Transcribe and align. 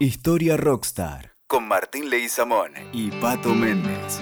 Historia 0.00 0.56
Rockstar 0.56 1.32
con 1.48 1.66
Martín 1.66 2.08
Leguizamón 2.08 2.70
y 2.92 3.10
Pato 3.10 3.52
Méndez. 3.52 4.20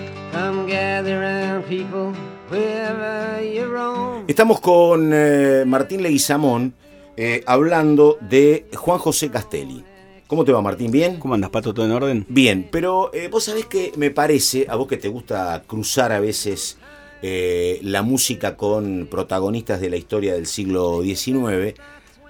Estamos 4.26 4.60
con 4.60 5.10
eh, 5.12 5.65
Martín 5.67 6.02
Leguizamón 6.02 6.73
eh, 7.18 7.42
hablando 7.44 8.16
de 8.23 8.70
Juan 8.75 8.98
José 8.98 9.30
Castelli. 9.30 9.84
¿Cómo 10.27 10.46
te 10.46 10.52
va, 10.52 10.62
Martín? 10.62 10.91
¿Bien? 10.91 11.19
¿Cómo 11.19 11.35
andas, 11.35 11.51
Pato? 11.51 11.75
¿Todo 11.75 11.85
en 11.85 11.93
orden? 11.93 12.27
Bien, 12.31 12.67
pero 12.73 13.13
eh, 13.13 13.29
vos 13.29 13.45
sabés 13.45 13.67
que 13.67 13.93
me 13.99 14.11
parece, 14.11 14.65
a 14.71 14.77
vos 14.77 14.89
que 14.89 14.97
te 14.97 15.09
gusta 15.09 15.63
cruzar 15.67 16.11
a 16.11 16.21
veces 16.21 16.79
la 17.21 18.01
música 18.01 18.57
con 18.57 19.09
protagonistas 19.11 19.79
de 19.83 19.91
la 19.91 19.97
historia 19.97 20.33
del 20.33 20.47
siglo 20.47 21.03
XIX, 21.03 21.79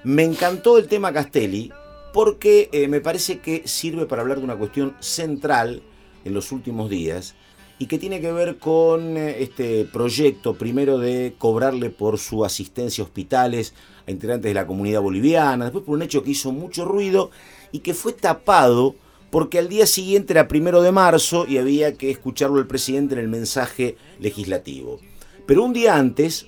me 0.02 0.24
encantó 0.24 0.78
el 0.78 0.88
tema 0.88 1.12
Castelli 1.12 1.70
porque 2.12 2.68
eh, 2.72 2.88
me 2.88 3.00
parece 3.00 3.38
que 3.40 3.62
sirve 3.66 4.06
para 4.06 4.22
hablar 4.22 4.38
de 4.38 4.44
una 4.44 4.56
cuestión 4.56 4.94
central 5.00 5.82
en 6.24 6.34
los 6.34 6.52
últimos 6.52 6.90
días 6.90 7.34
y 7.78 7.86
que 7.86 7.98
tiene 7.98 8.20
que 8.20 8.32
ver 8.32 8.58
con 8.58 9.16
eh, 9.16 9.42
este 9.42 9.84
proyecto, 9.84 10.54
primero 10.54 10.98
de 10.98 11.34
cobrarle 11.38 11.90
por 11.90 12.18
su 12.18 12.44
asistencia 12.44 13.02
a 13.02 13.06
hospitales 13.06 13.74
a 14.06 14.10
integrantes 14.10 14.50
de 14.50 14.54
la 14.54 14.66
comunidad 14.66 15.02
boliviana, 15.02 15.66
después 15.66 15.84
por 15.84 15.96
un 15.96 16.02
hecho 16.02 16.22
que 16.22 16.30
hizo 16.30 16.52
mucho 16.52 16.84
ruido 16.84 17.30
y 17.72 17.80
que 17.80 17.94
fue 17.94 18.12
tapado 18.12 18.94
porque 19.30 19.58
al 19.58 19.68
día 19.68 19.86
siguiente 19.86 20.32
era 20.32 20.48
primero 20.48 20.82
de 20.82 20.92
marzo 20.92 21.46
y 21.46 21.58
había 21.58 21.94
que 21.94 22.10
escucharlo 22.10 22.58
el 22.58 22.66
presidente 22.66 23.14
en 23.14 23.20
el 23.20 23.28
mensaje 23.28 23.96
legislativo. 24.18 25.00
Pero 25.46 25.64
un 25.64 25.72
día 25.72 25.96
antes, 25.96 26.46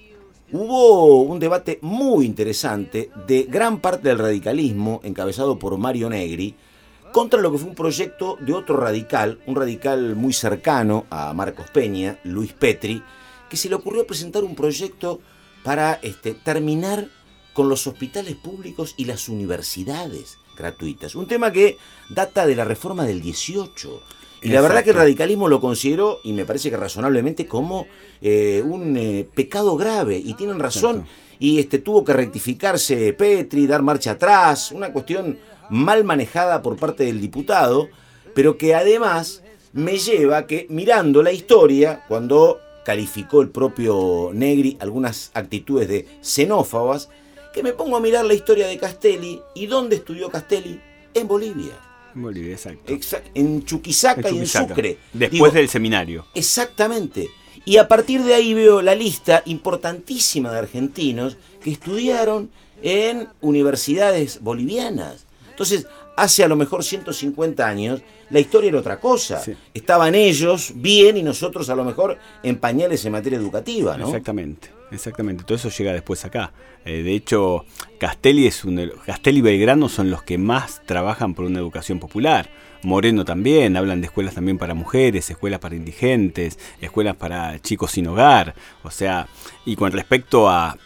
Hubo 0.51 1.21
un 1.25 1.39
debate 1.39 1.79
muy 1.83 2.25
interesante 2.25 3.11
de 3.27 3.43
gran 3.43 3.81
parte 3.81 4.09
del 4.09 4.19
radicalismo, 4.19 5.01
encabezado 5.05 5.59
por 5.59 5.77
Mario 5.77 6.09
Negri, 6.09 6.55
contra 7.13 7.39
lo 7.39 7.53
que 7.53 7.59
fue 7.59 7.69
un 7.69 7.75
proyecto 7.75 8.39
de 8.41 8.55
otro 8.55 8.79
radical, 8.79 9.41
un 9.47 9.57
radical 9.57 10.17
muy 10.17 10.33
cercano 10.33 11.05
a 11.11 11.35
Marcos 11.35 11.67
Peña, 11.71 12.19
Luis 12.25 12.55
Petri, 12.55 13.03
que 13.51 13.59
se 13.59 13.69
le 13.69 13.75
ocurrió 13.75 14.07
presentar 14.07 14.43
un 14.43 14.55
proyecto 14.55 15.21
para 15.65 16.01
este, 16.03 16.33
terminar 16.33 17.09
con 17.53 17.69
los 17.69 17.87
hospitales 17.87 18.35
públicos 18.37 18.95
y 18.97 19.05
las 19.05 19.29
universidades 19.29 20.39
gratuitas. 20.57 21.15
Un 21.15 21.27
tema 21.27 21.53
que 21.53 21.77
data 22.09 22.47
de 22.47 22.57
la 22.57 22.65
reforma 22.65 23.05
del 23.05 23.21
18 23.21 24.01
y 24.41 24.51
la 24.51 24.61
verdad 24.61 24.85
que 24.85 24.91
el 24.91 24.97
radicalismo 24.97 25.49
lo 25.49 25.61
consideró, 25.61 26.21
y 26.23 26.33
me 26.33 26.45
parece 26.45 26.71
que 26.71 26.77
razonablemente, 26.77 27.47
como 27.47 27.87
eh, 28.21 28.63
un 28.65 28.97
eh, 28.97 29.27
pecado 29.35 29.77
grave. 29.77 30.17
Y 30.17 30.35
tienen 30.35 30.59
razón. 30.59 31.07
Y 31.39 31.59
este, 31.59 31.79
tuvo 31.79 32.05
que 32.05 32.13
rectificarse 32.13 33.13
Petri, 33.13 33.67
dar 33.67 33.83
marcha 33.83 34.13
atrás. 34.13 34.73
Una 34.73 34.93
cuestión 34.93 35.39
mal 35.71 36.05
manejada 36.05 36.63
por 36.63 36.77
parte 36.77 37.05
del 37.05 37.21
diputado, 37.21 37.89
pero 38.35 38.57
que 38.57 38.75
además 38.75 39.43
me 39.73 39.99
lleva 39.99 40.47
que, 40.47 40.67
mirando 40.71 41.23
la 41.23 41.33
historia, 41.33 42.05
cuando 42.09 42.61
calificó 42.85 43.43
el 43.43 43.51
propio 43.51 44.31
Negri 44.33 44.79
algunas 44.81 45.31
actitudes 45.35 45.89
de 45.89 46.07
xenófobas, 46.21 47.09
que 47.53 47.63
me 47.63 47.73
pongo 47.73 47.97
a 47.97 48.01
mirar 48.01 48.25
la 48.25 48.35
historia 48.35 48.67
de 48.67 48.79
Castelli. 48.79 49.41
¿Y 49.55 49.67
dónde 49.67 49.97
estudió 49.97 50.31
Castelli? 50.31 50.81
En 51.13 51.27
Bolivia. 51.27 51.88
En 52.19 52.23
Bolivia, 52.23 52.55
exacto. 52.55 52.93
en 53.35 53.65
Chuquisaca 53.65 54.29
y 54.29 54.39
en 54.39 54.47
Sucre. 54.47 54.99
Después 55.13 55.53
del 55.53 55.69
seminario. 55.69 56.27
Exactamente. 56.35 57.31
Y 57.65 57.77
a 57.77 57.87
partir 57.87 58.25
de 58.25 58.35
ahí 58.35 58.55
veo 58.55 58.83
la 58.83 58.97
lista 58.97 59.43
importantísima 59.47 60.51
de 60.51 60.59
argentinos 60.59 61.37
que 61.63 61.71
estudiaron 61.71 62.51
en 62.83 63.29
universidades 63.41 64.41
bolivianas. 64.43 65.27
Entonces, 65.51 65.87
hace 66.17 66.43
a 66.43 66.49
lo 66.49 66.57
mejor 66.57 66.83
150 66.83 67.65
años, 67.65 68.01
la 68.31 68.41
historia 68.41 68.71
era 68.71 68.81
otra 68.81 68.99
cosa. 68.99 69.41
Estaban 69.73 70.17
ellos 70.17 70.73
bien 70.75 71.19
y 71.19 71.23
nosotros 71.23 71.71
a 71.71 71.77
lo 71.77 71.85
mejor 71.85 72.19
en 72.43 72.59
pañales 72.59 73.05
en 73.05 73.13
materia 73.13 73.39
educativa, 73.39 73.97
¿no? 73.97 74.07
Exactamente. 74.07 74.71
Exactamente, 74.91 75.45
todo 75.45 75.57
eso 75.57 75.69
llega 75.69 75.93
después 75.93 76.25
acá. 76.25 76.53
Eh, 76.85 77.03
de 77.03 77.15
hecho, 77.15 77.65
Castelli, 77.99 78.47
es 78.47 78.65
un, 78.65 78.91
Castelli 79.05 79.39
y 79.39 79.43
Belgrano 79.43 79.89
son 79.89 80.11
los 80.11 80.23
que 80.23 80.39
más 80.39 80.83
trabajan 80.87 81.35
por 81.35 81.45
una 81.45 81.59
educación 81.59 81.99
popular. 81.99 82.49
Moreno 82.83 83.25
también, 83.25 83.77
hablan 83.77 84.01
de 84.01 84.07
escuelas 84.07 84.35
también 84.35 84.57
para 84.57 84.75
mujeres, 84.75 85.29
escuelas 85.29 85.61
para 85.61 85.75
indigentes, 85.75 86.59
escuelas 86.81 87.17
para 87.17 87.59
chicos 87.61 87.91
sin 87.93 88.07
hogar. 88.07 88.55
O 88.83 88.91
sea, 88.91 89.29
y 89.67 89.77
con 89.77 89.93
respecto 89.93 90.49
a, 90.49 90.79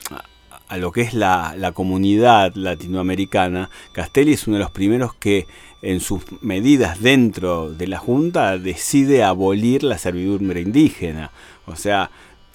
a 0.69 0.77
lo 0.79 0.91
que 0.91 1.03
es 1.03 1.15
la, 1.15 1.55
la, 1.57 1.73
comunidad 1.73 2.55
latinoamericana, 2.55 3.71
Castelli 3.93 4.33
es 4.33 4.47
uno 4.47 4.57
de 4.57 4.63
los 4.63 4.71
primeros 4.73 5.15
que 5.15 5.47
en 5.83 6.01
sus 6.01 6.23
medidas 6.41 7.03
dentro 7.03 7.73
de 7.73 7.89
la 7.89 7.99
Junta 7.99 8.57
decide 8.57 9.23
abolir 9.23 9.83
la 9.83 9.99
servidumbre 9.99 10.61
indígena. 10.61 11.31
O 11.67 11.77
sea, 11.77 12.11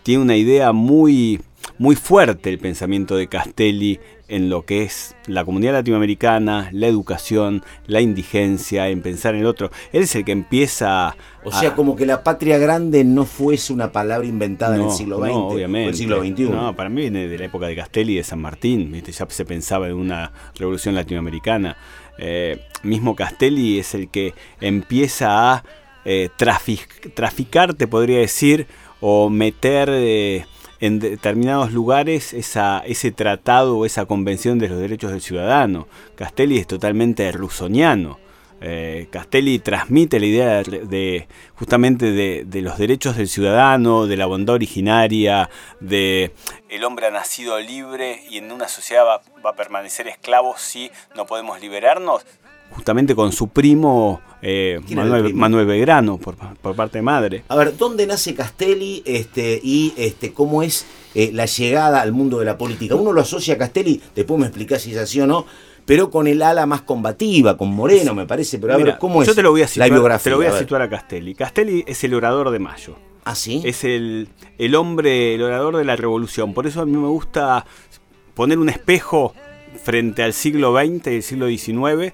tiene 0.07 0.23
una 0.23 0.37
idea 0.37 0.71
muy, 0.71 1.41
muy 1.77 1.97
fuerte 1.97 2.49
el 2.49 2.59
pensamiento 2.59 3.17
de 3.17 3.27
Castelli 3.27 3.99
en 4.29 4.49
lo 4.49 4.63
que 4.63 4.83
es 4.83 5.17
la 5.25 5.43
comunidad 5.43 5.73
latinoamericana, 5.73 6.69
la 6.71 6.87
educación, 6.87 7.61
la 7.87 7.99
indigencia, 7.99 8.87
en 8.87 9.01
pensar 9.01 9.35
en 9.35 9.41
el 9.41 9.47
otro. 9.47 9.69
Él 9.91 10.03
es 10.03 10.15
el 10.15 10.23
que 10.23 10.31
empieza... 10.31 11.17
O 11.43 11.51
sea, 11.51 11.75
como 11.75 11.97
que 11.97 12.05
la 12.05 12.23
patria 12.23 12.57
grande 12.57 13.03
no 13.03 13.25
fuese 13.25 13.73
una 13.73 13.91
palabra 13.91 14.25
inventada 14.25 14.77
en 14.77 14.83
el 14.83 14.91
siglo 14.91 15.17
XX, 15.17 15.27
no, 15.27 15.47
obviamente. 15.47 15.89
el 15.89 15.95
siglo 15.95 16.21
XXI. 16.21 16.43
No, 16.43 16.73
para 16.73 16.87
mí 16.87 17.01
viene 17.01 17.27
de 17.27 17.37
la 17.37 17.43
época 17.43 17.67
de 17.67 17.75
Castelli 17.75 18.13
y 18.13 18.17
de 18.17 18.23
San 18.23 18.39
Martín, 18.39 18.93
ya 18.93 19.27
se 19.27 19.43
pensaba 19.43 19.89
en 19.89 19.95
una 19.95 20.31
revolución 20.55 20.95
latinoamericana. 20.95 21.75
Eh, 22.17 22.61
mismo 22.81 23.13
Castelli 23.13 23.77
es 23.77 23.93
el 23.93 24.07
que 24.07 24.33
empieza 24.61 25.51
a 25.51 25.63
eh, 26.05 26.29
traficar, 26.37 27.73
te 27.73 27.85
podría 27.87 28.19
decir, 28.19 28.67
o 29.01 29.29
meter 29.29 29.89
eh, 29.91 30.45
en 30.79 30.99
determinados 30.99 31.71
lugares 31.71 32.33
esa, 32.33 32.79
ese 32.85 33.11
tratado 33.11 33.77
o 33.77 33.85
esa 33.85 34.05
convención 34.05 34.59
de 34.59 34.69
los 34.69 34.79
derechos 34.79 35.11
del 35.11 35.21
ciudadano. 35.21 35.87
Castelli 36.15 36.57
es 36.57 36.67
totalmente 36.67 37.31
rusoniano. 37.31 38.19
Eh, 38.59 39.07
Castelli 39.11 39.59
transmite 39.59 40.19
la 40.19 40.25
idea 40.25 40.63
de, 40.63 41.27
justamente 41.55 42.11
de, 42.11 42.61
los 42.61 42.79
derechos 42.79 43.15
del 43.15 43.27
ciudadano, 43.27 44.07
de 44.07 44.17
la 44.17 44.25
bondad 44.25 44.55
originaria, 44.55 45.49
de 45.79 46.31
el 46.67 46.83
hombre 46.83 47.05
ha 47.05 47.11
nacido 47.11 47.59
libre 47.59 48.23
y 48.29 48.39
en 48.39 48.51
una 48.51 48.67
sociedad 48.67 49.05
va, 49.05 49.21
va 49.45 49.51
a 49.51 49.55
permanecer 49.55 50.07
esclavo 50.07 50.55
si 50.57 50.91
no 51.15 51.27
podemos 51.27 51.61
liberarnos 51.61 52.25
justamente 52.71 53.15
con 53.15 53.31
su 53.31 53.49
primo, 53.49 54.21
eh, 54.41 54.79
Manuel, 55.33 55.65
Belgrano, 55.65 56.17
por, 56.17 56.35
parte 56.75 56.99
de 56.99 57.01
madre. 57.01 57.43
A 57.47 57.55
ver, 57.55 57.75
¿dónde 57.77 58.05
nace 58.05 58.35
Castelli 58.35 59.01
este, 59.05 59.59
y 59.63 59.93
este, 59.97 60.33
cómo 60.33 60.63
es 60.63 60.85
eh, 61.15 61.31
la 61.33 61.45
llegada 61.45 62.01
al 62.01 62.11
mundo 62.11 62.39
de 62.39 62.45
la 62.45 62.57
política? 62.57 62.95
Uno 62.95 63.13
lo 63.13 63.21
asocia 63.21 63.55
a 63.55 63.57
Castelli, 63.57 64.01
después 64.15 64.39
me 64.39 64.47
explicás 64.47 64.81
si 64.81 64.91
es 64.91 64.97
así 64.97 65.19
o 65.19 65.27
no, 65.27 65.45
pero 65.85 66.09
con 66.09 66.27
el 66.27 66.41
ala 66.41 66.65
más 66.65 66.81
combativa, 66.81 67.57
con 67.57 67.69
Moreno, 67.69 68.13
me 68.13 68.25
parece. 68.25 68.59
Pero 68.59 68.73
a 68.73 68.77
ver, 68.77 68.97
¿cómo 68.99 69.21
es 69.21 69.27
yo 69.27 69.33
te 69.33 69.41
lo 69.41 69.51
voy 69.51 69.61
a 69.61 69.67
situar, 69.67 69.89
la 69.89 69.95
biografía? 69.95 70.23
Te 70.23 70.29
lo 70.31 70.37
voy 70.37 70.45
a, 70.45 70.59
situar 70.59 70.81
a 70.81 70.89
Castelli. 70.89 71.33
Castelli 71.33 71.83
es 71.87 72.03
el 72.03 72.13
orador 72.13 72.51
de 72.51 72.59
Mayo. 72.59 72.95
¿Ah, 73.23 73.35
sí? 73.35 73.61
Es 73.65 73.83
el, 73.83 74.29
el 74.57 74.75
hombre, 74.75 75.35
el 75.35 75.41
orador 75.41 75.77
de 75.77 75.85
la 75.85 75.95
revolución. 75.95 76.53
Por 76.53 76.67
eso 76.67 76.81
a 76.81 76.85
mí 76.85 76.95
me 76.95 77.07
gusta 77.07 77.65
poner 78.33 78.59
un 78.59 78.69
espejo 78.69 79.33
frente 79.81 80.23
al 80.23 80.33
siglo 80.33 80.75
XX 80.77 81.07
y 81.07 81.15
el 81.15 81.23
siglo 81.23 81.47
XIX 81.47 82.13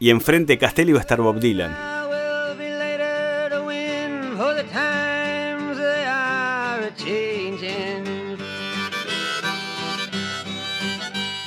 y 0.00 0.10
enfrente 0.10 0.54
de 0.54 0.58
Castelli 0.58 0.92
va 0.92 0.98
a 0.98 1.02
estar 1.02 1.20
Bob 1.20 1.40
Dylan. 1.40 1.76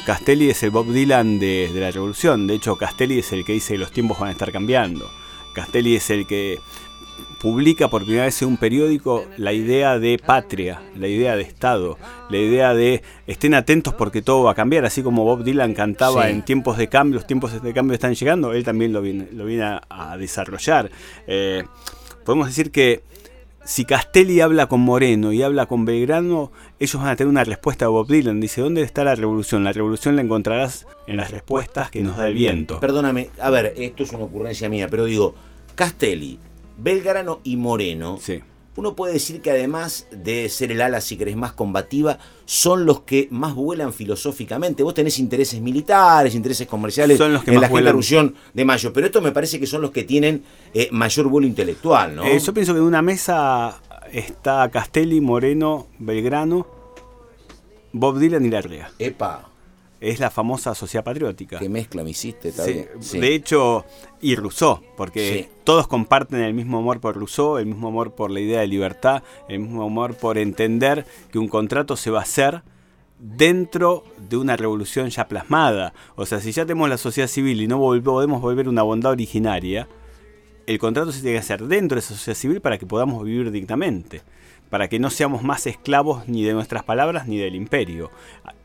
Castelli 0.05 0.49
es 0.49 0.63
el 0.63 0.71
Bob 0.71 0.91
Dylan 0.91 1.39
de, 1.39 1.69
de, 1.73 1.79
la 1.79 1.91
revolución. 1.91 2.47
De 2.47 2.55
hecho, 2.55 2.75
Castelli 2.75 3.19
es 3.19 3.31
el 3.31 3.45
que 3.45 3.53
dice 3.53 3.75
que 3.75 3.77
los 3.77 3.91
tiempos 3.91 4.19
van 4.19 4.29
a 4.29 4.31
estar 4.31 4.51
cambiando. 4.51 5.09
Castelli 5.53 5.95
es 5.95 6.09
el 6.09 6.25
que 6.25 6.59
publica 7.41 7.87
por 7.87 8.03
primera 8.03 8.25
vez 8.25 8.39
en 8.43 8.49
un 8.49 8.57
periódico 8.57 9.25
la 9.37 9.51
idea 9.51 9.97
de 9.97 10.19
patria, 10.23 10.79
la 10.95 11.07
idea 11.07 11.35
de 11.35 11.41
Estado, 11.41 11.97
la 12.29 12.37
idea 12.37 12.75
de 12.75 13.01
estén 13.25 13.55
atentos 13.55 13.95
porque 13.95 14.21
todo 14.21 14.43
va 14.43 14.51
a 14.51 14.55
cambiar, 14.55 14.85
así 14.85 15.01
como 15.01 15.23
Bob 15.23 15.43
Dylan 15.43 15.73
cantaba 15.73 16.29
en 16.29 16.43
tiempos 16.43 16.77
de 16.77 16.87
cambio, 16.87 17.15
los 17.15 17.25
tiempos 17.25 17.59
de 17.59 17.73
cambio 17.73 17.95
están 17.95 18.13
llegando, 18.13 18.53
él 18.53 18.63
también 18.63 18.93
lo 18.93 19.01
viene, 19.01 19.27
lo 19.31 19.45
viene 19.45 19.79
a, 19.89 20.17
desarrollar. 20.17 20.91
Eh, 21.25 21.63
podemos 22.23 22.45
decir 22.45 22.69
que 22.69 23.01
si 23.65 23.85
Castelli 23.85 24.39
habla 24.41 24.67
con 24.67 24.81
Moreno 24.81 25.33
y 25.33 25.41
habla 25.41 25.65
con 25.65 25.83
Belgrano, 25.83 26.51
ellos 26.79 27.01
van 27.01 27.09
a 27.09 27.15
tener 27.15 27.29
una 27.29 27.43
respuesta 27.43 27.85
a 27.85 27.87
Bob 27.87 28.07
Dylan. 28.07 28.39
Dice, 28.39 28.61
¿dónde 28.61 28.83
está 28.83 29.03
la 29.03 29.15
revolución? 29.15 29.63
La 29.63 29.71
revolución 29.71 30.15
la 30.15 30.21
encontrarás 30.21 30.85
en 31.07 31.17
las 31.17 31.31
respuestas 31.31 31.89
que 31.89 32.01
nos 32.01 32.17
da 32.17 32.27
el 32.27 32.35
viento. 32.35 32.79
Perdóname, 32.79 33.29
a 33.39 33.49
ver, 33.49 33.73
esto 33.77 34.03
es 34.03 34.11
una 34.11 34.25
ocurrencia 34.25 34.69
mía, 34.69 34.87
pero 34.89 35.05
digo, 35.05 35.33
Castelli, 35.73 36.37
Belgrano 36.77 37.39
y 37.43 37.57
Moreno 37.57 38.19
uno 38.77 38.95
puede 38.95 39.13
decir 39.13 39.41
que 39.41 39.51
además 39.51 40.07
de 40.11 40.47
ser 40.47 40.71
el 40.71 40.81
ala, 40.81 41.01
si 41.01 41.17
querés, 41.17 41.35
más 41.35 41.51
combativa, 41.51 42.19
son 42.45 42.85
los 42.85 43.01
que 43.01 43.27
más 43.29 43.53
vuelan 43.53 43.91
filosóficamente. 43.91 44.83
Vos 44.83 44.93
tenés 44.93 45.19
intereses 45.19 45.59
militares, 45.59 46.35
intereses 46.35 46.67
comerciales 46.67 47.17
son 47.17 47.33
los 47.33 47.43
que 47.43 47.51
en 47.51 47.55
más 47.55 47.63
la 47.63 47.67
vuelan. 47.69 47.87
revolución 47.87 48.35
de 48.53 48.65
mayo, 48.65 48.93
pero 48.93 49.07
esto 49.07 49.21
me 49.21 49.31
parece 49.31 49.59
que 49.59 49.67
son 49.67 49.81
los 49.81 49.91
que 49.91 50.03
tienen 50.03 50.43
eh, 50.73 50.87
mayor 50.91 51.27
vuelo 51.27 51.47
intelectual, 51.47 52.15
¿no? 52.15 52.23
Eh, 52.25 52.39
yo 52.39 52.53
pienso 52.53 52.73
que 52.73 52.79
en 52.79 52.85
una 52.85 53.01
mesa 53.01 53.81
está 54.11 54.69
Castelli, 54.71 55.19
Moreno, 55.19 55.87
Belgrano, 55.99 56.65
Bob 57.91 58.19
Dylan 58.19 58.45
y 58.45 58.49
Larrea. 58.49 58.91
Epa, 58.99 59.50
Es 60.01 60.19
la 60.19 60.29
famosa 60.31 60.73
sociedad 60.75 61.03
patriótica. 61.03 61.59
qué 61.59 61.69
mezcla 61.69 62.03
me 62.03 62.09
hiciste, 62.09 62.51
Sí. 62.51 62.85
Sí. 62.99 63.19
De 63.19 63.35
hecho, 63.35 63.85
y 64.19 64.35
Rousseau, 64.35 64.81
porque 64.97 65.43
Sí. 65.47 65.49
todos 65.63 65.87
comparten 65.87 66.41
el 66.41 66.53
mismo 66.55 66.79
amor 66.79 66.99
por 66.99 67.15
Rousseau, 67.15 67.57
el 67.59 67.67
mismo 67.67 67.87
amor 67.89 68.13
por 68.15 68.31
la 68.31 68.39
idea 68.39 68.61
de 68.61 68.67
libertad, 68.67 69.21
el 69.47 69.59
mismo 69.59 69.83
amor 69.83 70.15
por 70.15 70.37
entender 70.39 71.05
que 71.31 71.37
un 71.39 71.47
contrato 71.47 71.95
se 71.95 72.09
va 72.11 72.19
a 72.19 72.23
hacer 72.23 72.63
dentro 73.19 74.03
de 74.29 74.37
una 74.37 74.57
revolución 74.57 75.09
ya 75.09 75.27
plasmada. 75.27 75.93
O 76.15 76.25
sea, 76.25 76.39
si 76.39 76.51
ya 76.51 76.65
tenemos 76.65 76.89
la 76.89 76.97
sociedad 76.97 77.27
civil 77.27 77.61
y 77.61 77.67
no 77.67 77.77
podemos 78.03 78.41
volver 78.41 78.67
una 78.67 78.81
bondad 78.81 79.11
originaria, 79.11 79.87
el 80.65 80.79
contrato 80.79 81.11
se 81.11 81.21
tiene 81.21 81.35
que 81.35 81.39
hacer 81.41 81.63
dentro 81.67 81.95
de 81.95 81.99
esa 81.99 82.15
sociedad 82.15 82.37
civil 82.37 82.61
para 82.61 82.77
que 82.79 82.85
podamos 82.87 83.23
vivir 83.23 83.51
dignamente, 83.51 84.23
para 84.71 84.87
que 84.87 84.97
no 84.97 85.11
seamos 85.11 85.43
más 85.43 85.67
esclavos 85.67 86.27
ni 86.27 86.43
de 86.43 86.53
nuestras 86.53 86.83
palabras 86.83 87.27
ni 87.27 87.37
del 87.37 87.53
imperio. 87.55 88.09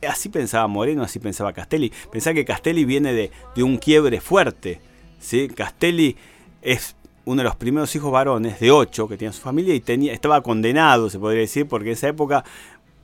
Así 0.09 0.31
pensaba 0.31 0.67
Moreno, 0.69 1.03
así 1.03 1.19
pensaba 1.19 1.53
Castelli. 1.53 1.93
Pensaba 2.11 2.33
que 2.33 2.47
Castelli 2.47 2.87
viene 2.87 3.13
de, 3.13 3.31
de 3.55 3.63
un 3.63 3.77
quiebre 3.77 4.23
fuerte. 4.23 4.81
¿sí? 5.21 5.49
Castelli 5.49 6.17
es 6.63 6.97
uno 7.25 7.43
de 7.43 7.45
los 7.49 7.57
primeros 7.57 7.95
hijos 7.97 8.11
varones 8.13 8.61
de 8.61 8.71
ocho 8.71 9.09
que 9.09 9.17
tenía 9.19 9.33
su 9.33 9.43
familia 9.43 9.75
y 9.75 9.81
tenía, 9.81 10.13
estaba 10.13 10.41
condenado, 10.43 11.11
se 11.11 11.19
podría 11.19 11.41
decir, 11.41 11.67
porque 11.67 11.89
en 11.89 11.93
esa 11.95 12.07
época 12.09 12.45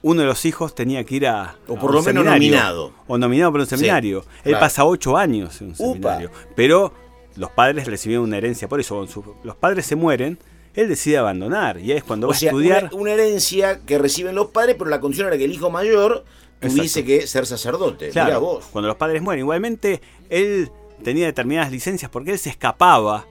uno 0.03 0.21
de 0.21 0.27
los 0.29 0.45
hijos 0.45 0.75
tenía 0.75 1.03
que 1.05 1.17
ir 1.17 1.27
a... 1.27 1.57
O 1.67 1.75
a 1.77 1.79
por 1.81 1.91
un 1.91 1.97
lo 1.97 2.03
menos 2.05 2.25
nominado. 2.25 2.93
O 3.09 3.19
nominado 3.19 3.51
por 3.51 3.61
un 3.61 3.67
Sí, 3.67 3.77
seminario. 3.77 4.25
Él 4.45 4.53
claro. 4.53 4.61
pasa 4.61 4.85
ocho 4.85 5.17
años 5.17 5.61
en 5.61 5.69
un 5.69 5.73
Upa. 5.75 5.93
seminario. 5.93 6.31
Pero 6.55 6.93
los 7.35 7.51
padres 7.51 7.87
recibieron 7.89 8.25
una 8.27 8.37
herencia 8.37 8.69
por 8.69 8.79
eso. 8.79 9.05
Los 9.43 9.57
padres 9.57 9.87
se 9.87 9.97
mueren, 9.97 10.39
él 10.75 10.89
decide 10.89 11.19
abandonar. 11.19 11.79
Y 11.79 11.93
ahí 11.93 11.99
es 11.99 12.05
cuando 12.05 12.27
O 12.29 12.31
va 12.31 12.37
sea, 12.37 12.49
a 12.49 12.53
estudiar. 12.53 12.85
una, 12.93 13.03
una 13.03 13.13
herencia 13.13 13.81
que 13.81 13.99
reciben 13.99 14.35
los 14.35 14.49
padres, 14.49 14.77
pero 14.79 14.91
la 14.91 15.01
condición 15.01 15.27
era 15.29 15.37
que 15.39 15.45
el 15.45 15.53
hijo 15.53 15.71
mayor 15.71 16.25
tuviese 16.61 17.01
Exacto. 17.01 17.07
que 17.07 17.27
ser 17.27 17.47
sacerdote. 17.47 18.09
Claro, 18.11 18.27
Mirá 18.29 18.39
vos. 18.39 18.65
cuando 18.73 18.89
los 18.89 18.97
padres 18.97 19.21
mueren. 19.23 19.41
Igualmente, 19.45 20.01
él 20.31 20.71
tenía 21.03 21.27
determinadas 21.27 21.71
licencias 21.73 22.11
porque 22.11 22.31
él 22.33 22.39
se 22.39 22.51
escapaba 22.51 23.27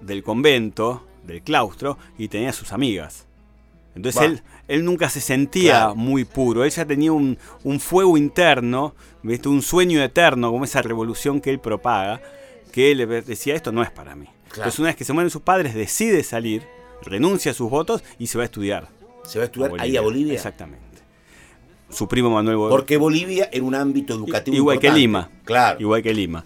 del 0.00 0.22
convento, 0.22 1.06
del 1.24 1.40
claustro, 1.42 1.96
y 2.18 2.28
tenía 2.28 2.52
sus 2.52 2.72
amigas. 2.72 3.26
Entonces 3.96 4.22
él, 4.22 4.42
él 4.66 4.84
nunca 4.84 5.08
se 5.08 5.20
sentía 5.20 5.72
Claro. 5.72 5.94
muy 5.94 6.24
puro. 6.24 6.64
Él 6.64 6.70
ya 6.70 6.84
tenía 6.84 7.12
un, 7.12 7.38
un 7.62 7.78
fuego 7.78 8.16
interno, 8.16 8.94
¿viste? 9.22 9.48
un 9.48 9.62
sueño 9.62 10.02
eterno, 10.02 10.50
como 10.50 10.64
esa 10.64 10.82
revolución 10.82 11.40
que 11.40 11.50
él 11.50 11.60
propaga, 11.60 12.20
que 12.72 12.90
él 12.90 13.24
decía, 13.24 13.54
esto 13.54 13.70
no 13.70 13.84
es 13.84 13.90
para 13.92 14.16
mí. 14.16 14.26
Entonces 14.48 14.78
una 14.80 14.88
vez 14.88 14.96
que 14.96 15.04
se 15.04 15.12
mueren 15.12 15.30
sus 15.30 15.42
padres, 15.42 15.74
decide 15.74 16.24
salir, 16.24 16.64
renuncia 17.04 17.50
a 17.52 17.54
sus 17.54 17.70
votos 17.70 18.02
y 18.18 18.26
se 18.26 18.38
va 18.38 18.42
a 18.42 18.44
estudiar. 18.46 18.88
Se 19.24 19.38
va 19.38 19.44
a 19.44 19.46
estudiar 19.46 19.72
ahí 19.78 19.96
a 19.96 20.00
Bolivia. 20.00 20.34
Exactamente. 20.34 20.84
Su 21.90 22.08
primo 22.08 22.30
Manuel 22.30 22.56
Porque 22.70 22.96
Bolivia 22.96 23.48
era 23.52 23.62
un 23.64 23.74
ámbito 23.74 24.14
educativo 24.14 24.56
Igual 24.56 24.78
que. 24.80 24.90
Lima. 24.90 25.30
Claro. 25.44 25.80
Igual 25.80 26.02
que 26.02 26.12
Lima. 26.12 26.44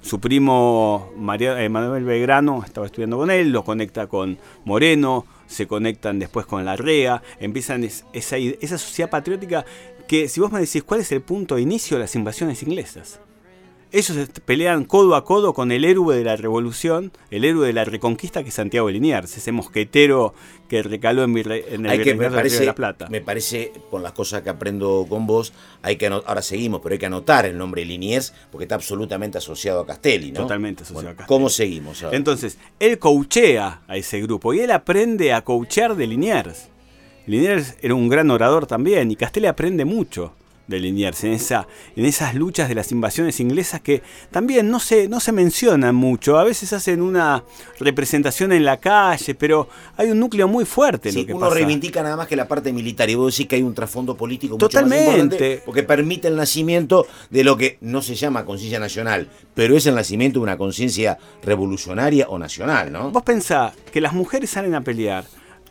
Su 0.00 0.20
primo 0.20 1.12
María, 1.16 1.62
eh, 1.62 1.68
Manuel 1.68 2.04
Belgrano 2.04 2.62
estaba 2.64 2.86
estudiando 2.86 3.16
con 3.18 3.30
él, 3.30 3.50
lo 3.50 3.64
conecta 3.64 4.06
con 4.06 4.38
Moreno, 4.64 5.26
se 5.46 5.66
conectan 5.66 6.18
después 6.18 6.46
con 6.46 6.64
Larrea, 6.64 7.22
empiezan 7.40 7.84
es- 7.84 8.04
esa, 8.12 8.36
esa 8.36 8.78
sociedad 8.78 9.10
patriótica 9.10 9.64
que 10.06 10.28
si 10.28 10.40
vos 10.40 10.50
me 10.52 10.60
decís 10.60 10.82
cuál 10.84 11.00
es 11.00 11.12
el 11.12 11.20
punto 11.20 11.56
de 11.56 11.62
inicio 11.62 11.96
de 11.96 12.04
las 12.04 12.14
invasiones 12.14 12.62
inglesas. 12.62 13.20
Ellos 13.90 14.28
pelean 14.44 14.84
codo 14.84 15.14
a 15.16 15.24
codo 15.24 15.54
con 15.54 15.72
el 15.72 15.84
héroe 15.86 16.14
de 16.14 16.22
la 16.22 16.36
revolución, 16.36 17.10
el 17.30 17.44
héroe 17.46 17.66
de 17.66 17.72
la 17.72 17.84
reconquista 17.86 18.42
que 18.42 18.50
es 18.50 18.54
Santiago 18.54 18.90
Liniers, 18.90 19.34
ese 19.36 19.50
mosquetero 19.50 20.34
que 20.68 20.82
recaló 20.82 21.24
en, 21.24 21.32
Virre- 21.34 21.64
en 21.70 21.86
el 21.86 21.92
hay 21.92 22.02
que, 22.02 22.14
me 22.14 22.30
parece, 22.30 22.60
de 22.60 22.66
la 22.66 22.74
Plata. 22.74 23.08
me 23.08 23.22
parece, 23.22 23.72
con 23.90 24.02
las 24.02 24.12
cosas 24.12 24.42
que 24.42 24.50
aprendo 24.50 25.06
con 25.08 25.26
vos, 25.26 25.54
hay 25.80 25.96
que 25.96 26.06
ahora 26.08 26.42
seguimos, 26.42 26.80
pero 26.82 26.92
hay 26.92 26.98
que 26.98 27.06
anotar 27.06 27.46
el 27.46 27.56
nombre 27.56 27.82
Liniers 27.86 28.34
porque 28.52 28.64
está 28.64 28.74
absolutamente 28.74 29.38
asociado 29.38 29.80
a 29.80 29.86
Castelli, 29.86 30.32
¿no? 30.32 30.40
Totalmente 30.42 30.82
asociado 30.82 30.94
Bueno, 31.04 31.10
a 31.10 31.16
Castelli. 31.16 31.28
¿Cómo 31.28 31.48
seguimos 31.48 32.02
ahora? 32.02 32.16
Entonces, 32.16 32.58
él 32.80 32.98
coachea 32.98 33.80
a 33.88 33.96
ese 33.96 34.20
grupo 34.20 34.52
y 34.52 34.60
él 34.60 34.70
aprende 34.70 35.32
a 35.32 35.42
coachear 35.42 35.96
de 35.96 36.06
Liniers. 36.06 36.68
Liniers 37.26 37.76
era 37.80 37.94
un 37.94 38.08
gran 38.10 38.30
orador 38.30 38.66
también 38.66 39.10
y 39.10 39.16
Castelli 39.16 39.46
aprende 39.46 39.86
mucho 39.86 40.32
de 40.68 40.78
Liniers 40.78 41.24
en, 41.24 41.32
esa, 41.32 41.66
en 41.96 42.04
esas 42.04 42.34
luchas 42.34 42.68
de 42.68 42.74
las 42.76 42.92
invasiones 42.92 43.40
inglesas 43.40 43.80
que 43.80 44.02
también 44.30 44.70
no 44.70 44.78
se, 44.78 45.08
no 45.08 45.18
se 45.18 45.32
mencionan 45.32 45.94
mucho. 45.94 46.38
A 46.38 46.44
veces 46.44 46.72
hacen 46.72 47.02
una 47.02 47.42
representación 47.80 48.52
en 48.52 48.64
la 48.64 48.76
calle, 48.76 49.34
pero 49.34 49.68
hay 49.96 50.10
un 50.10 50.20
núcleo 50.20 50.46
muy 50.46 50.64
fuerte 50.64 51.08
en 51.08 51.14
Sí, 51.14 51.20
lo 51.22 51.26
que 51.26 51.32
uno 51.32 51.46
pasa. 51.46 51.54
reivindica 51.56 52.02
nada 52.02 52.16
más 52.16 52.28
que 52.28 52.36
la 52.36 52.46
parte 52.46 52.72
militar 52.72 53.08
y 53.10 53.14
vos 53.14 53.34
decís 53.34 53.48
que 53.48 53.56
hay 53.56 53.62
un 53.62 53.74
trasfondo 53.74 54.16
político 54.16 54.54
mucho 54.54 54.68
Totalmente. 54.68 55.06
más 55.06 55.14
importante 55.16 55.62
porque 55.64 55.82
permite 55.82 56.28
el 56.28 56.36
nacimiento 56.36 57.06
de 57.30 57.44
lo 57.44 57.56
que 57.56 57.78
no 57.80 58.02
se 58.02 58.14
llama 58.14 58.44
conciencia 58.44 58.78
nacional, 58.78 59.28
pero 59.54 59.76
es 59.76 59.86
el 59.86 59.94
nacimiento 59.94 60.38
de 60.38 60.42
una 60.44 60.58
conciencia 60.58 61.18
revolucionaria 61.42 62.28
o 62.28 62.38
nacional, 62.38 62.92
¿no? 62.92 63.10
Vos 63.10 63.22
pensás 63.22 63.72
que 63.90 64.00
las 64.00 64.12
mujeres 64.12 64.50
salen 64.50 64.74
a 64.74 64.82
pelear. 64.82 65.24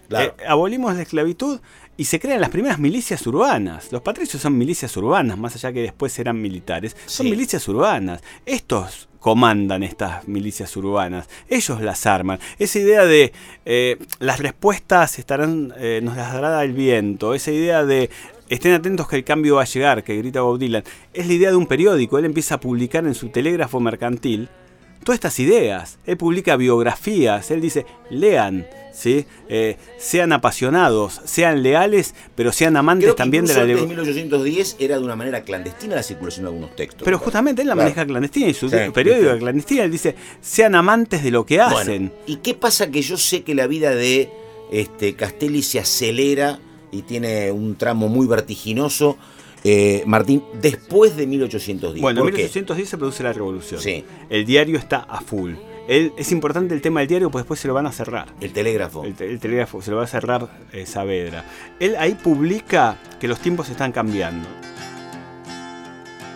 Claro. 0.09 0.33
Eh, 0.39 0.45
abolimos 0.47 0.95
la 0.95 1.01
esclavitud 1.01 1.59
y 1.97 2.05
se 2.05 2.19
crean 2.19 2.39
las 2.41 2.51
primeras 2.51 2.79
milicias 2.79 3.25
urbanas. 3.27 3.91
Los 3.91 4.01
patricios 4.03 4.41
son 4.41 4.57
milicias 4.57 4.95
urbanas, 4.97 5.37
más 5.37 5.55
allá 5.55 5.73
que 5.73 5.81
después 5.81 6.17
eran 6.19 6.39
militares. 6.39 6.95
Son 7.07 7.25
Sí. 7.25 7.31
milicias 7.31 7.67
urbanas. 7.67 8.21
Estos 8.45 9.09
comandan 9.19 9.81
estas 9.83 10.27
milicias 10.27 10.77
urbanas. 10.77 11.27
Ellos 11.49 11.81
las 11.81 12.05
arman. 12.05 12.39
Esa 12.59 12.79
idea 12.79 13.05
de 13.05 13.33
eh, 13.65 13.97
las 14.19 14.39
respuestas 14.39 15.17
estarán, 15.19 15.73
eh, 15.77 15.99
nos 16.03 16.15
las 16.15 16.31
dará 16.33 16.63
el 16.63 16.71
viento. 16.73 17.33
Esa 17.33 17.51
idea 17.51 17.83
de 17.83 18.09
estén 18.47 18.73
atentos 18.73 19.07
que 19.07 19.15
el 19.17 19.23
cambio 19.25 19.55
va 19.55 19.63
a 19.63 19.65
llegar, 19.65 20.03
que 20.03 20.15
grita 20.17 20.41
Bob 20.41 20.59
Dylan. 20.59 20.83
Es 21.13 21.27
la 21.27 21.33
idea 21.33 21.49
de 21.49 21.55
un 21.57 21.65
periódico. 21.65 22.17
Él 22.19 22.25
empieza 22.25 22.55
a 22.55 22.59
publicar 22.59 23.05
en 23.05 23.15
su 23.15 23.29
telégrafo 23.29 23.79
mercantil 23.79 24.47
todas 25.07 25.15
estas 25.17 25.39
ideas. 25.39 25.99
Él 26.05 26.17
publica 26.17 26.57
biografías, 26.57 27.49
él 27.51 27.61
dice, 27.61 27.85
lean, 28.09 28.67
¿sí? 28.93 29.25
Eh, 29.47 29.77
sean 29.97 30.33
apasionados, 30.33 31.21
sean 31.23 31.63
leales, 31.63 32.13
pero 32.35 32.51
sean 32.51 32.75
amantes 32.75 33.05
Creo 33.05 33.15
que 33.15 33.17
también 33.23 33.45
de 33.45 33.53
la 33.53 33.63
ley. 33.63 33.75
1810 33.87 34.75
era 34.79 34.97
de 34.99 35.03
una 35.05 35.15
manera 35.15 35.43
clandestina 35.43 35.95
la 35.95 36.03
circulación 36.03 36.43
de 36.43 36.49
algunos 36.49 36.75
textos. 36.75 37.03
Pero 37.05 37.17
justamente 37.19 37.61
él 37.61 37.69
la 37.69 37.73
Claro. 37.75 37.85
maneja 37.89 38.05
clandestina 38.05 38.47
y 38.47 38.53
su 38.53 38.69
Sí, 38.69 38.75
periódico 38.93 39.31
sí. 39.33 39.39
clandestina, 39.39 39.83
él 39.85 39.91
dice, 39.91 40.15
sean 40.41 40.75
amantes 40.75 41.23
de 41.23 41.31
lo 41.31 41.45
que 41.45 41.57
Bueno, 41.57 41.77
hacen. 41.77 42.11
¿Y 42.25 42.35
qué 42.37 42.53
pasa 42.53 42.91
que 42.91 43.01
yo 43.01 43.15
sé 43.15 43.43
que 43.43 43.55
la 43.55 43.65
vida 43.67 43.95
de 43.95 44.29
este, 44.73 45.15
Castelli 45.15 45.63
se 45.63 45.79
acelera 45.79 46.59
y 46.91 47.03
tiene 47.03 47.51
un 47.53 47.77
tramo 47.77 48.09
muy 48.09 48.27
vertiginoso, 48.27 49.17
eh, 49.63 50.03
Martín, 50.05 50.43
después 50.61 51.15
de 51.15 51.27
1810? 51.27 52.01
Bueno, 52.01 52.21
en 52.21 52.25
¿Por 52.25 52.31
qué? 52.31 52.43
1810 52.43 52.89
se 52.89 52.97
produce 52.97 53.23
la 53.23 53.33
revolución. 53.33 53.81
Sí. 53.81 54.03
El 54.29 54.45
diario 54.45 54.77
está 54.77 54.97
a 54.99 55.21
full. 55.21 55.53
Él, 55.87 56.11
es 56.17 56.31
importante 56.33 56.73
el 56.73 56.81
tema 56.81 56.99
del 56.99 57.07
diario, 57.07 57.31
pues 57.31 57.43
después 57.43 57.59
se 57.61 57.67
lo 57.69 57.73
van 57.73 57.85
a 57.87 57.91
cerrar. 57.93 58.27
El 58.41 58.51
telégrafo. 58.51 59.05
El, 59.05 59.13
te- 59.15 59.29
el 59.29 59.39
telégrafo 59.39 59.81
se 59.81 59.91
lo 59.91 59.97
va 59.97 60.03
a 60.03 60.07
cerrar 60.07 60.47
eh, 60.73 60.85
Saavedra. 60.85 61.45
Él 61.79 61.95
ahí 61.97 62.13
publica 62.15 62.97
que 63.19 63.27
los 63.29 63.39
tiempos 63.39 63.69
están 63.69 63.91
cambiando. 63.93 64.47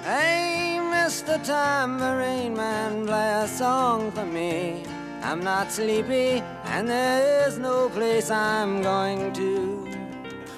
Hey, 0.06 0.80
Mr. 0.80 1.42
Tambourine 1.44 2.56
Man, 2.56 3.06
play 3.06 3.44
a 3.44 3.48
song 3.48 4.12
for 4.13 4.25
me. 4.25 4.84
I'm 5.24 5.44
not 5.44 5.70
sleepy, 5.70 6.42
and 6.66 6.88
there 6.88 7.48
is 7.48 7.60
no 7.60 7.90
place 7.90 8.32
I'm 8.32 8.82
going 8.82 9.32
to. 9.34 9.91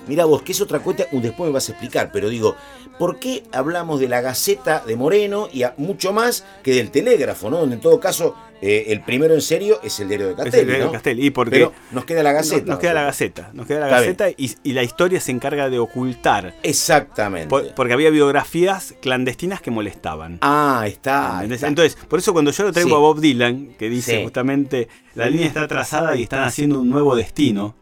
Mira 0.07 0.25
vos, 0.25 0.41
que 0.41 0.51
es 0.51 0.61
otra 0.61 0.79
cuenta, 0.79 1.05
uh, 1.11 1.19
después 1.21 1.47
me 1.47 1.53
vas 1.53 1.69
a 1.69 1.71
explicar, 1.73 2.09
pero 2.11 2.29
digo, 2.29 2.55
¿por 2.99 3.19
qué 3.19 3.43
hablamos 3.51 3.99
de 3.99 4.07
la 4.09 4.21
Gaceta 4.21 4.83
de 4.85 4.95
Moreno 4.95 5.47
y 5.51 5.63
a- 5.63 5.73
mucho 5.77 6.11
más 6.13 6.45
que 6.63 6.73
del 6.73 6.91
telégrafo, 6.91 7.49
¿no? 7.49 7.57
Donde 7.57 7.75
en 7.75 7.81
todo 7.81 7.99
caso, 7.99 8.35
eh, 8.61 8.85
el 8.93 9.01
primero 9.01 9.33
en 9.33 9.41
serio 9.41 9.79
es 9.83 9.99
el 9.99 10.07
diario 10.07 10.27
de 10.27 10.31
Es 10.33 10.37
Castelli, 10.37 10.59
el 10.61 10.67
diario 10.67 10.85
¿no? 10.85 10.91
de 10.91 10.95
Castelli, 10.95 11.25
y 11.25 11.29
porque 11.31 11.51
Pero 11.51 11.73
nos 11.91 12.05
queda 12.05 12.23
la 12.23 12.31
Gaceta. 12.31 12.57
nos, 12.61 12.67
nos 12.67 12.79
queda 12.79 12.93
la. 12.93 13.03
Gaceta. 13.03 13.49
Nos 13.53 13.65
queda 13.67 13.79
la 13.81 13.85
Está. 13.87 13.99
Gaceta 13.99 14.29
y, 14.29 14.55
y 14.63 14.73
la 14.73 14.83
historia 14.83 15.19
se 15.19 15.31
encarga 15.31 15.69
de 15.69 15.79
ocultar. 15.79 16.53
Exactamente. 16.63 17.47
por- 17.49 17.73
porque 17.75 17.93
había 17.93 18.09
biografías 18.09 18.93
clandestinas 19.01 19.61
que 19.61 19.71
molestaban. 19.71 20.37
ah, 20.41 20.83
está. 20.87 21.43
Está. 21.49 21.67
Entonces, 21.67 21.97
por 22.07 22.19
eso 22.19 22.31
cuando 22.33 22.51
yo 22.51 22.63
lo 22.65 22.71
traigo 22.71 22.89
Sí. 22.89 22.95
a 22.95 22.99
Bob 22.99 23.19
Dylan, 23.19 23.73
que 23.77 23.89
dice 23.89 24.17
Sí. 24.17 24.23
justamente, 24.23 24.87
la 25.15 25.27
línea 25.29 25.47
está 25.47 25.67
trazada 25.67 26.15
y 26.15 26.23
están 26.23 26.43
haciendo 26.43 26.79
un 26.79 26.89
nuevo 26.89 27.15
destino, 27.15 27.75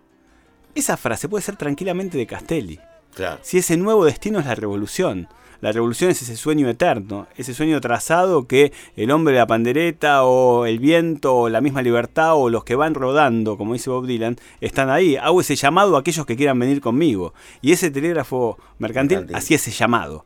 esa 0.75 0.97
frase 0.97 1.29
puede 1.29 1.43
ser 1.43 1.55
tranquilamente 1.55 2.17
de 2.17 2.27
Castelli. 2.27 2.79
Claro. 3.13 3.39
Si 3.41 3.57
ese 3.57 3.77
nuevo 3.77 4.05
destino 4.05 4.39
es 4.39 4.45
la 4.45 4.55
revolución. 4.55 5.27
La 5.61 5.71
revolución 5.71 6.09
es 6.09 6.19
ese 6.23 6.35
sueño 6.37 6.67
eterno, 6.69 7.27
ese 7.37 7.53
sueño 7.53 7.79
trazado 7.81 8.47
que 8.47 8.73
el 8.95 9.11
hombre 9.11 9.33
de 9.35 9.39
la 9.41 9.45
pandereta 9.45 10.23
o 10.23 10.65
el 10.65 10.79
viento 10.79 11.35
o 11.35 11.49
la 11.49 11.61
misma 11.61 11.83
libertad 11.83 12.33
o 12.33 12.49
los 12.49 12.63
que 12.63 12.75
van 12.75 12.95
rodando, 12.95 13.57
como 13.57 13.73
dice 13.73 13.91
Bob 13.91 14.07
Dylan, 14.07 14.37
están 14.59 14.89
ahí. 14.89 15.17
Hago 15.17 15.39
ese 15.39 15.55
llamado 15.55 15.95
a 15.95 15.99
aquellos 15.99 16.25
que 16.25 16.35
quieran 16.35 16.57
venir 16.57 16.81
conmigo. 16.81 17.35
Y 17.61 17.73
ese 17.73 17.91
telégrafo 17.91 18.57
mercantil, 18.79 19.17
Mercantil. 19.19 19.35
hacía 19.35 19.57
ese 19.57 19.69
llamado. 19.69 20.25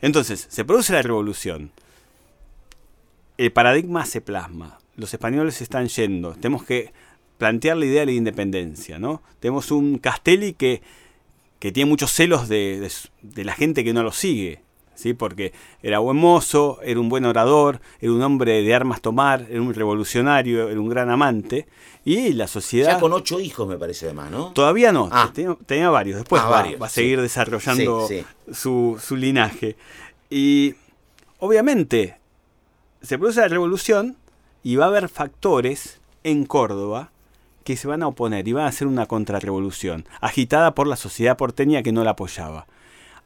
Entonces, 0.00 0.46
se 0.48 0.64
produce 0.64 0.92
la 0.92 1.02
revolución. 1.02 1.72
El 3.36 3.50
paradigma 3.52 4.04
se 4.04 4.20
plasma. 4.20 4.78
Los 4.94 5.12
españoles 5.12 5.60
están 5.60 5.88
yendo. 5.88 6.34
Tenemos 6.34 6.62
que 6.62 6.92
plantear 7.38 7.76
la 7.76 7.86
idea 7.86 8.00
de 8.00 8.06
la 8.06 8.12
independencia, 8.12 8.98
¿no? 8.98 9.22
Tenemos 9.40 9.70
un 9.70 9.98
Castelli 9.98 10.52
que, 10.52 10.82
que 11.58 11.72
tiene 11.72 11.88
muchos 11.88 12.10
celos 12.12 12.48
de, 12.48 12.90
de 13.22 13.44
la 13.44 13.54
gente 13.54 13.84
que 13.84 13.92
no 13.92 14.02
lo 14.02 14.12
sigue, 14.12 14.60
¿sí? 14.94 15.14
Porque 15.14 15.52
era 15.82 16.00
buen 16.00 16.16
mozo, 16.16 16.80
era 16.82 16.98
un 17.00 17.08
buen 17.08 17.24
orador, 17.24 17.80
era 18.00 18.12
un 18.12 18.22
hombre 18.22 18.62
de 18.62 18.74
armas 18.74 19.00
tomar, 19.00 19.46
era 19.50 19.62
un 19.62 19.72
revolucionario, 19.72 20.68
era 20.68 20.80
un 20.80 20.88
gran 20.88 21.10
amante. 21.10 21.66
Y 22.04 22.32
la 22.32 22.48
sociedad... 22.48 22.94
Ya 22.94 23.00
con 23.00 23.12
ocho 23.12 23.38
hijos, 23.38 23.68
me 23.68 23.76
parece, 23.78 24.06
además, 24.06 24.30
¿no? 24.30 24.52
Todavía 24.52 24.92
no, 24.92 25.08
Ah. 25.12 25.30
tenía, 25.32 25.56
tenía 25.66 25.90
varios. 25.90 26.18
Después 26.18 26.42
Ah, 26.42 26.46
va, 26.46 26.50
varios, 26.62 26.80
va 26.82 26.86
a 26.86 26.88
sí. 26.90 27.02
seguir 27.02 27.20
desarrollando 27.20 28.06
Sí, 28.08 28.24
Su, 28.52 28.98
su 29.00 29.14
linaje. 29.14 29.76
Y 30.30 30.74
obviamente 31.38 32.16
se 33.02 33.18
produce 33.18 33.40
la 33.40 33.48
revolución 33.48 34.16
y 34.64 34.76
va 34.76 34.86
a 34.86 34.88
haber 34.88 35.08
factores 35.08 36.00
en 36.24 36.44
Córdoba 36.46 37.12
que 37.68 37.76
se 37.76 37.86
van 37.86 38.02
a 38.02 38.06
oponer 38.08 38.48
y 38.48 38.54
van 38.54 38.64
a 38.64 38.68
hacer 38.68 38.86
una 38.88 39.04
contrarrevolución, 39.04 40.06
agitada 40.22 40.74
por 40.74 40.86
la 40.86 40.96
sociedad 40.96 41.36
porteña 41.36 41.82
que 41.82 41.92
no 41.92 42.02
la 42.02 42.12
apoyaba. 42.12 42.66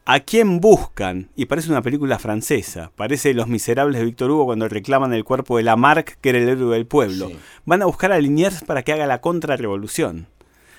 ¿A 0.05 0.19
quién 0.19 0.59
buscan? 0.59 1.29
Y 1.37 1.47
parece 1.47 1.71
una 1.71 1.81
película 1.81 2.19
francesa, 2.19 2.91
parece 2.97 3.35
Los 3.35 3.47
Miserables 3.47 4.01
de 4.01 4.05
Víctor 4.05 4.33
Hugo 4.33 4.47
cuando 4.47 4.69
reclaman 4.69 5.15
el 5.15 5.23
cuerpo 5.23 5.59
de 5.59 5.63
Lamarck, 5.63 6.19
que 6.21 6.31
era 6.31 6.39
el 6.39 6.49
héroe 6.49 6.75
del 6.75 6.87
pueblo. 6.87 7.29
Sí. 7.29 7.39
Van 7.67 7.83
a 7.83 7.87
buscar 7.87 8.11
a 8.11 8.19
Liniers 8.19 8.65
para 8.65 8.83
que 8.83 8.93
haga 8.93 9.07
la 9.07 9.21
contrarrevolución 9.21 10.27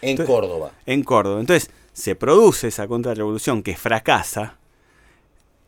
En 0.02 0.10
Entonces- 0.10 0.36
Córdoba. 0.36 0.72
en 0.86 1.04
Córdoba. 1.06 1.40
Entonces, 1.40 1.72
se 1.94 2.16
produce 2.16 2.68
esa 2.68 2.86
contrarrevolución 2.90 3.64
que 3.64 3.78
fracasa 3.78 4.58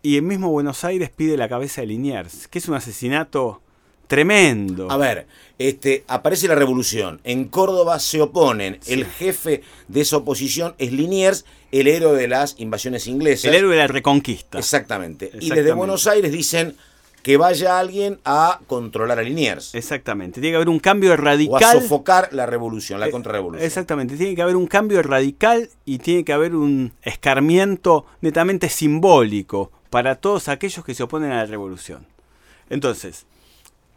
y 0.02 0.18
el 0.18 0.24
mismo 0.24 0.50
Buenos 0.50 0.84
Aires 0.84 1.10
pide 1.16 1.38
la 1.38 1.48
cabeza 1.48 1.80
de 1.80 1.88
Liniers, 1.88 2.50
que 2.50 2.60
es 2.60 2.68
un 2.68 2.75
asesinato 2.75 3.62
tremendo. 4.07 4.89
A 4.91 4.97
ver, 4.97 5.27
este, 5.57 6.03
aparece 6.07 6.47
la 6.47 6.55
revolución. 6.55 7.19
En 7.24 7.45
Córdoba 7.45 8.00
se 8.00 8.21
oponen. 8.21 8.79
El 8.88 9.05
jefe 9.05 9.62
de 9.88 10.01
esa 10.01 10.17
oposición 10.17 10.75
es 10.77 10.91
Liniers, 10.91 11.45
el 11.71 11.88
héroe 11.88 12.17
de 12.17 12.27
las 12.27 12.55
invasiones 12.59 13.07
inglesas. 13.07 13.45
el 13.45 13.55
héroe 13.55 13.71
de 13.75 13.81
la 13.81 13.88
reconquista. 13.88 14.57
Exactamente. 14.59 15.25
Y 15.25 15.29
desde 15.29 15.38
Exactamente. 15.39 15.74
Buenos 15.74 16.07
Aires 16.07 16.31
dicen 16.31 16.75
que 17.21 17.38
vaya 17.38 17.79
alguien 17.79 18.19
a 18.24 18.59
controlar 18.67 19.17
a 19.17 19.24
Liniers. 19.24 19.74
Exactamente. 19.74 20.39
Tiene 20.39 20.51
que 20.53 20.57
haber 20.57 20.69
un 20.69 20.77
cambio 20.79 21.09
O 21.09 21.13
a 21.13 21.17
radical. 21.17 21.81
sofocar 21.81 22.29
la 22.33 22.45
revolución, 22.45 23.00
la 23.00 23.07
Eh, 23.07 23.12
contrarrevolución. 23.12 23.65
Exactamente, 23.65 24.15
tiene 24.15 24.35
que 24.35 24.43
haber 24.43 24.55
un 24.55 24.67
cambio 24.67 25.01
radical 25.01 25.69
y 25.85 25.97
tiene 25.97 26.24
que 26.24 26.33
haber 26.33 26.53
un 26.53 26.91
escarmiento 27.01 28.05
netamente 28.21 28.69
simbólico 28.69 29.71
para 29.89 30.15
todos 30.15 30.50
aquellos 30.50 30.85
que 30.85 30.93
se 30.93 31.01
oponen 31.01 31.31
a 31.31 31.38
la 31.38 31.45
revolución. 31.47 32.05
Entonces, 32.69 33.25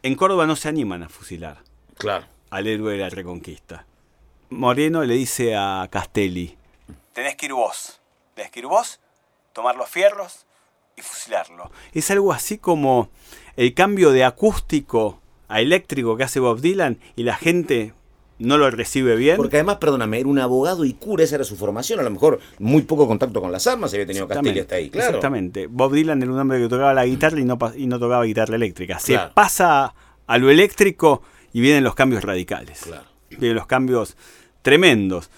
en 0.03 0.15
Córdoba 0.15 0.47
no 0.47 0.57
se 0.57 0.69
animan 0.69 1.03
a 1.03 1.09
fusilar 1.09 1.59
Claro. 1.97 2.27
al 2.51 2.67
héroe 2.67 2.93
de 2.93 2.99
la 2.99 3.11
reconquista. 3.11 3.87
Moreno 4.51 5.05
le 5.05 5.15
dice 5.15 5.55
a 5.57 5.87
Castelli, 5.91 6.57
tenés 7.13 7.37
que 7.37 7.47
ir 7.47 7.53
vos, 7.53 8.01
tenés 8.35 8.51
que 8.51 8.61
ir 8.61 8.67
vos, 8.67 9.01
tomar 9.53 9.77
los 9.77 9.89
fierros 9.89 10.47
y 10.97 11.03
fusilarlo. 11.03 11.71
Es 11.93 12.11
algo 12.11 12.33
así 12.33 12.59
como 12.59 13.11
el 13.57 13.75
cambio 13.75 14.11
de 14.13 14.25
acústico 14.25 15.21
a 15.49 15.61
eléctrico 15.61 16.17
que 16.17 16.25
hace 16.25 16.41
Bob 16.41 16.61
Dylan 16.61 16.99
y 17.17 17.25
la 17.25 17.37
gente 17.37 17.93
no 18.39 18.57
lo 18.59 18.71
recibe 18.71 19.17
bien. 19.17 19.37
Porque 19.37 19.57
además, 19.57 19.77
perdóname, 19.79 20.21
era 20.21 20.29
un 20.29 20.39
abogado 20.39 20.85
y 20.85 20.93
cura, 20.95 21.25
esa 21.25 21.37
era 21.37 21.45
su 21.45 21.57
formación. 21.57 21.99
A 22.01 22.03
lo 22.03 22.11
mejor 22.11 22.39
muy 22.59 22.83
poco 22.83 23.07
contacto 23.09 23.41
con 23.41 23.51
las 23.53 23.67
armas 23.67 23.93
había 23.93 24.07
tenido 24.07 24.29
Castelli 24.29 24.61
hasta 24.61 24.77
ahí, 24.77 24.91
claro. 24.91 25.09
Exactamente. 25.09 25.67
Bob 25.67 25.93
Dylan 25.93 26.23
era 26.23 26.31
un 26.33 26.39
hombre 26.39 26.61
que 26.61 26.69
tocaba 26.69 26.95
la 26.95 27.05
guitarra 27.07 27.41
y 27.41 27.45
no, 27.45 27.59
y 27.77 27.87
no 27.87 27.99
tocaba 27.99 28.25
guitarra 28.25 28.57
eléctrica. 28.57 28.99
Se 28.99 29.15
Claro. 29.15 29.33
pasa 29.35 29.95
a 30.27 30.39
lo 30.39 30.51
eléctrico 30.51 31.23
y 31.53 31.61
vienen 31.61 31.83
los 31.85 31.95
cambios 31.95 32.23
radicales. 32.25 32.81
Claro. 32.83 33.05
Vienen 33.31 33.57
los 33.57 33.67
cambios 33.67 34.17
tremendos. 34.63 35.31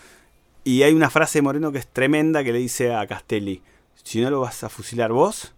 Y 0.64 0.82
hay 0.82 0.92
una 0.92 1.08
frase 1.10 1.38
de 1.38 1.42
Moreno 1.42 1.72
que 1.72 1.78
es 1.78 1.86
tremenda 1.86 2.44
que 2.44 2.52
le 2.52 2.58
dice 2.58 2.92
a 2.94 3.06
Castelli, 3.06 3.62
si 4.02 4.20
no 4.20 4.30
lo 4.30 4.40
vas 4.40 4.62
a 4.64 4.68
fusilar 4.68 5.12
vos, 5.12 5.52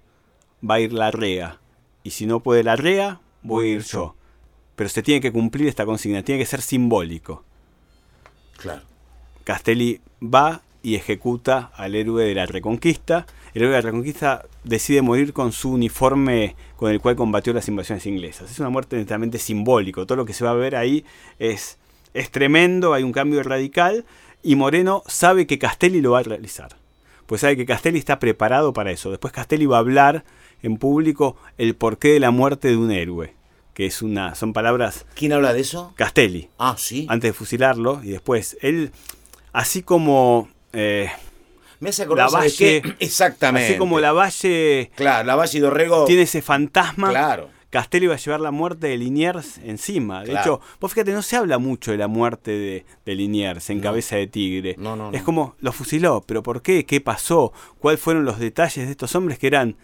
va 0.69 0.75
a 0.77 0.81
ir 0.81 0.93
la 0.93 1.11
REA. 1.11 1.59
Y 2.05 2.11
si 2.11 2.27
no 2.27 2.41
puede 2.41 2.63
la 2.63 2.77
REA, 2.77 3.21
voy 3.43 3.67
a 3.67 3.73
ir 3.75 3.83
yo. 3.83 4.15
Pero 4.77 4.89
se 4.89 5.03
tiene 5.03 5.21
que 5.21 5.33
cumplir 5.33 5.69
esta 5.69 5.85
consigna, 5.85 6.23
tiene 6.23 6.41
que 6.41 6.47
ser 6.47 6.63
simbólico. 6.63 7.45
Claro. 8.57 8.83
Castelli 9.45 10.01
va 10.23 10.63
y 10.83 10.95
ejecuta 10.97 11.71
al 11.75 11.95
héroe 11.95 12.25
de 12.25 12.35
la 12.35 12.47
Reconquista. 12.47 13.27
El 13.55 13.63
héroe 13.63 13.77
de 13.77 13.83
la 13.83 13.87
Reconquista 13.87 14.45
decide 14.65 15.03
morir 15.03 15.33
con 15.33 15.53
su 15.53 15.73
uniforme 15.73 16.57
con 16.77 16.91
el 16.91 17.01
cual 17.01 17.17
combatió 17.17 17.53
las 17.53 17.69
invasiones 17.69 18.07
inglesas. 18.07 18.51
Es 18.51 18.59
una 18.59 18.71
muerte 18.71 18.97
netamente 18.97 19.39
simbólico. 19.39 20.07
Todo 20.07 20.17
lo 20.17 20.25
que 20.25 20.33
se 20.33 20.45
va 20.45 20.51
a 20.51 20.55
ver 20.55 20.75
ahí 20.75 21.05
es, 21.39 21.79
es 22.15 22.31
tremendo, 22.31 22.95
hay 22.95 23.03
un 23.03 23.13
cambio 23.13 23.43
radical 23.43 24.05
y 24.43 24.57
Moreno 24.57 25.03
sabe 25.07 25.47
que 25.47 25.59
Castelli 25.59 26.01
lo 26.01 26.13
va 26.13 26.21
a 26.21 26.25
realizar. 26.25 26.77
Pues 27.27 27.43
sabe 27.43 27.57
que 27.57 27.67
Castelli 27.67 27.99
está 27.99 28.19
preparado 28.19 28.73
para 28.73 28.91
eso. 28.91 29.11
Después 29.11 29.33
Castelli 29.33 29.67
va 29.67 29.77
a 29.77 29.81
hablar 29.81 30.25
en 30.63 30.77
público 30.77 31.37
el 31.59 31.77
porqué 31.77 32.09
de 32.09 32.21
la 32.21 32.31
muerte 32.31 32.69
de 32.69 32.77
un 32.77 32.91
héroe. 32.91 33.35
Que 33.75 33.87
es 33.87 34.03
una, 34.03 34.35
son 34.35 34.53
palabras 34.53 35.07
¿Quién 35.15 35.33
habla 35.33 35.53
de 35.55 35.61
eso? 35.61 35.93
Castelli 35.97 36.49
Ah, 36.59 36.77
sí. 36.79 37.07
antes 37.09 37.31
de 37.31 37.33
fusilarlo 37.33 38.01
y 38.05 38.11
después 38.11 38.57
él 38.61 38.91
así 39.53 39.83
como 39.83 40.49
eh, 40.73 41.09
Me 41.81 41.89
hace 41.91 42.03
acordar, 42.03 42.27
la 42.27 42.31
¿sabes 42.31 42.53
Valle- 42.61 42.83
qué? 42.83 42.95
Exactamente. 43.01 43.69
así 43.71 43.79
como 43.79 43.99
la 44.01 44.13
Valle 44.13 44.91
Claro, 44.95 45.25
la 45.27 45.37
Valle 45.37 45.59
y 45.59 45.61
Dorrego. 45.61 46.05
tiene 46.05 46.23
ese 46.23 46.43
fantasma 46.43 47.11
Claro. 47.11 47.49
Castelli 47.71 48.07
va 48.07 48.15
a 48.17 48.19
llevar 48.19 48.41
la 48.41 48.51
muerte 48.51 48.89
de 48.89 48.99
Liniers 48.99 49.57
encima. 49.65 50.21
De 50.21 50.33
Claro. 50.33 50.41
hecho, 50.57 50.61
vos 50.79 50.93
fíjate, 50.93 51.13
no 51.13 51.23
se 51.23 51.37
habla 51.37 51.57
mucho 51.57 51.91
de 51.91 51.97
la 51.97 52.07
muerte 52.07 52.51
de, 52.51 52.85
de 53.07 53.15
Liniers 53.15 53.71
en 53.71 53.79
No. 53.79 53.85
cabeza 53.85 54.17
de 54.17 54.27
tigre. 54.27 54.75
No, 54.79 54.95
no, 54.95 55.11
Es 55.13 55.23
como, 55.23 55.57
lo 55.61 55.73
fusiló, 55.73 56.23
pero 56.27 56.43
¿por 56.43 56.61
qué? 56.61 56.85
¿Qué 56.85 57.01
pasó? 57.01 57.55
¿Cuáles 57.79 57.99
fueron 57.99 58.27
los 58.27 58.39
detalles 58.39 58.85
de 58.85 58.91
estos 58.91 59.15
hombres 59.15 59.39
que 59.39 59.47
eran, 59.47 59.77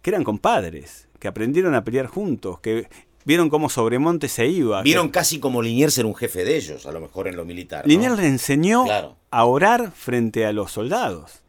que 0.00 0.08
eran 0.08 0.24
compadres? 0.24 1.08
Que 1.18 1.28
aprendieron 1.28 1.74
a 1.74 1.84
pelear 1.84 2.06
juntos, 2.06 2.58
que 2.60 2.88
vieron 3.26 3.50
cómo 3.50 3.68
Sobremonte 3.68 4.28
se 4.28 4.46
iba. 4.46 4.78
que- 4.78 4.84
Vieron 4.84 5.10
casi 5.10 5.38
como 5.38 5.60
Liniers 5.60 5.92
ser 5.92 6.06
un 6.06 6.14
jefe 6.14 6.44
de 6.44 6.56
ellos, 6.56 6.86
a 6.86 6.92
lo 6.92 7.00
mejor 7.00 7.28
en 7.28 7.36
lo 7.36 7.44
militar. 7.44 7.84
¿no? 7.84 7.88
Liniers 7.90 8.16
le 8.16 8.26
enseñó 8.28 8.84
Claro. 8.84 9.16
a 9.30 9.44
orar 9.44 9.90
frente 9.92 10.46
a 10.46 10.52
los 10.52 10.72
soldados. 10.72 11.42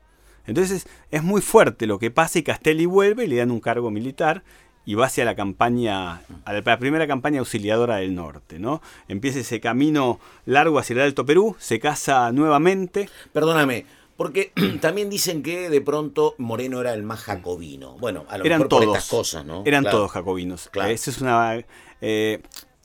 Entonces 0.46 0.88
es 1.12 1.24
muy 1.24 1.41
fuerte 1.41 1.88
lo 1.88 2.00
que 2.00 2.10
pasa 2.12 2.39
y 2.39 2.43
Castelli 2.43 2.86
vuelve 2.86 3.25
y 3.25 3.27
le 3.27 3.38
dan 3.38 3.51
un 3.51 3.60
cargo 3.60 3.91
militar 3.91 4.43
y 4.86 4.93
va 4.96 5.07
hacia 5.07 5.25
la 5.25 5.36
campaña, 5.36 6.22
a 6.46 6.53
la 6.53 6.77
primera 6.79 7.05
campaña 7.07 7.39
auxiliadora 7.39 7.98
del 7.98 8.15
norte, 8.15 8.57
¿no? 8.57 8.81
Empieza 9.10 9.39
ese 9.39 9.60
camino 9.60 10.19
largo 10.46 10.79
hacia 10.79 10.93
el 10.93 11.01
Alto 11.01 11.25
Perú, 11.25 11.57
se 11.60 11.79
casa 11.81 12.31
nuevamente. 12.31 13.10
Perdóname, 13.34 13.86
porque 14.18 14.52
también 14.82 15.10
dicen 15.10 15.44
que 15.44 15.70
de 15.70 15.82
pronto 15.82 16.36
Moreno 16.38 16.82
era 16.82 16.94
el 16.94 17.04
más 17.04 17.22
jacobino. 17.22 17.98
Bueno, 18.00 18.26
a 18.30 18.38
lo 18.38 18.46
Eran 18.46 18.60
mejor 18.60 18.70
todos. 18.70 18.86
por 18.86 18.98
estas 18.98 19.10
cosas, 19.10 19.46
¿no? 19.46 19.64
Eran 19.66 19.84
Claro, 19.84 19.98
todos 20.00 20.12
jacobinos. 20.12 20.70
Claro. 20.72 20.90
Eso 20.90 21.10
es 21.12 21.22
una. 21.22 21.64
eh, 22.02 22.42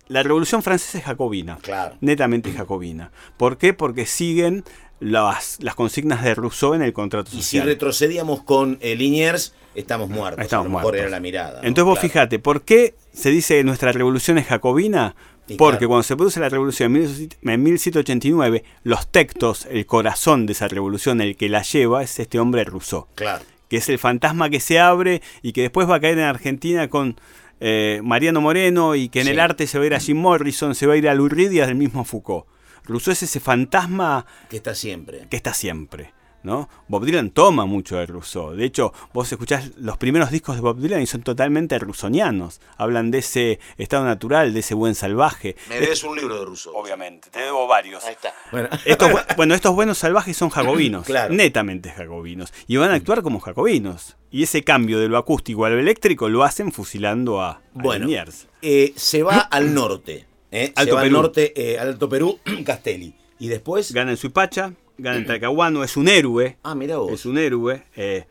la 0.09 0.23
Revolución 0.23 0.63
Francesa 0.63 0.99
es 0.99 1.05
jacobina. 1.05 1.59
Claro. 1.63 1.97
Netamente 2.01 2.53
jacobina. 2.53 3.11
¿Por 3.39 3.57
qué? 3.57 3.73
Porque 3.73 4.05
siguen 4.05 4.63
las, 5.01 5.57
las 5.61 5.75
consignas 5.75 6.23
de 6.23 6.35
Rousseau 6.35 6.75
en 6.75 6.83
el 6.83 6.93
contrato 6.93 7.31
Y 7.33 7.37
si 7.39 7.43
social. 7.43 7.67
retrocedíamos 7.67 8.43
con 8.43 8.79
eh, 8.83 8.95
Liniers, 8.95 9.55
estamos 9.75 10.11
muertos. 10.11 10.45
Estamos 10.45 10.67
a 10.67 10.69
lo 10.69 10.71
mejor 10.71 10.83
muertos. 10.85 11.01
era 11.01 11.11
la 11.11 11.21
mirada. 11.21 11.61
¿no? 11.63 11.67
Entonces 11.69 11.85
vos 11.87 11.99
Claro. 11.99 12.09
fíjate, 12.13 12.39
¿por 12.41 12.63
qué 12.63 12.95
se 13.13 13.31
dice 13.31 13.57
que 13.57 13.65
nuestra 13.65 13.91
revolución 13.93 14.39
es 14.39 14.47
jacobina? 14.47 15.17
Y 15.49 15.57
Porque 15.57 15.79
claro. 15.79 15.89
cuando 15.89 16.03
se 16.05 16.17
produce 16.17 16.41
la 16.41 16.49
revolución 16.49 16.95
en 16.97 17.03
17- 17.05 17.37
en 17.43 17.63
1789, 17.63 18.65
los 18.85 19.09
textos, 19.11 19.67
el 19.71 19.87
corazón 19.87 20.47
de 20.47 20.53
esa 20.53 20.69
revolución, 20.69 21.21
el 21.21 21.37
que 21.37 21.49
la 21.49 21.63
lleva, 21.63 22.03
es 22.03 22.19
este 22.21 22.39
hombre 22.39 22.65
Rousseau, 22.65 23.09
Claro. 23.17 23.45
que 23.69 23.79
es 23.79 23.89
el 23.89 23.99
fantasma 23.99 24.51
que 24.51 24.61
se 24.61 24.79
abre 24.79 25.21
y 25.43 25.53
que 25.53 25.63
después 25.63 25.89
va 25.91 25.97
a 25.97 26.01
caer 26.01 26.19
en 26.19 26.25
Argentina 26.25 26.89
con 26.89 27.17
eh, 27.65 28.01
Mariano 28.03 28.41
Moreno 28.41 28.95
y 28.97 29.09
que 29.09 29.21
en 29.21 29.27
Sí. 29.27 29.31
el 29.33 29.41
arte 29.41 29.67
se 29.69 29.79
va 29.79 29.85
a 29.85 29.87
ir 29.87 29.95
a 29.95 30.01
Jim 30.01 30.17
Morrison, 30.17 30.75
se 30.75 30.87
va 30.87 30.95
a 30.95 30.97
ir 30.97 31.09
a 31.09 31.15
y 31.15 31.61
al 31.61 31.75
mismo 31.77 32.05
Foucault. 32.05 32.47
Rousseau 32.85 33.13
es 33.13 33.23
ese 33.23 33.39
fantasma 33.39 34.27
Que 34.51 34.57
está 34.57 34.75
siempre. 34.75 35.27
que 35.31 35.37
está 35.37 35.55
siempre. 35.55 36.13
¿No? 36.43 36.69
Bob 36.89 37.05
Dylan 37.05 37.31
toma 37.31 37.67
mucho 37.67 37.97
de 37.97 38.07
Rousseau. 38.07 38.53
De 38.55 38.65
hecho, 38.65 38.93
vos 39.13 39.31
escuchás 39.31 39.71
los 39.77 39.97
primeros 39.97 40.31
discos 40.31 40.57
de 40.57 40.63
Bob 40.63 40.79
Dylan 40.79 41.03
y 41.03 41.07
son 41.07 41.23
totalmente 41.23 41.79
rusonianos. 41.79 42.61
Hablan 42.77 43.11
de 43.11 43.19
ese 43.19 43.61
estado 43.79 44.05
natural, 44.05 44.53
de 44.53 44.61
ese 44.61 44.75
buen 44.75 44.95
salvaje. 44.95 45.57
Me 45.69 45.81
debes 45.81 46.03
un 46.05 46.17
libro 46.17 46.39
de 46.39 46.45
Rousseau. 46.45 46.75
Obviamente, 46.77 47.31
te 47.31 47.41
debo 47.41 47.67
varios. 47.67 48.05
Ahí 48.05 48.13
está. 48.15 48.33
Bueno, 48.51 48.69
estos, 48.85 49.11
bueno, 49.37 49.55
estos 49.55 49.75
buenos 49.75 49.99
salvajes 49.99 50.37
son 50.37 50.51
jacobinos, 50.51 51.07
Claro. 51.07 51.33
netamente 51.35 51.91
jacobinos. 51.91 52.53
Y 52.67 52.77
van 52.77 52.91
a 52.91 52.95
actuar 52.95 53.23
como 53.23 53.41
jacobinos. 53.41 54.17
Y 54.31 54.43
ese 54.45 54.65
cambio 54.65 54.99
de 54.99 55.09
lo 55.09 55.19
acústico 55.19 55.65
a 55.67 55.71
lo 55.71 55.79
eléctrico 55.79 56.29
lo 56.29 56.43
hacen 56.43 56.73
fusilando 56.73 57.41
a, 57.43 57.51
a 57.51 57.61
Bueno, 57.75 58.07
Liniers. 58.07 58.47
eh, 58.63 58.93
se 58.97 59.23
va 59.23 59.39
al 59.51 59.75
norte. 59.75 60.27
¿eh? 60.51 60.73
se 60.75 60.81
Alto 60.81 60.95
va 60.95 61.01
al 61.03 61.07
Perú. 61.09 61.17
norte, 61.23 61.53
eh, 61.73 61.79
al 61.79 61.89
Alto 61.89 62.09
Perú, 62.09 62.39
Castelli. 62.65 63.15
Y 63.39 63.49
después. 63.49 63.93
Gana 63.93 64.13
en 64.13 64.17
Suipacha, 64.17 64.73
gana 64.99 65.17
en 65.19 65.27
Talcahuano, 65.27 65.85
es 65.85 65.97
un 65.97 66.09
héroe. 66.09 66.59
Ah, 66.63 66.75
mira 66.75 66.99
vos. 66.99 67.13
es 67.13 67.27
un 67.27 67.39
héroe. 67.39 67.85
eh, 67.97 68.25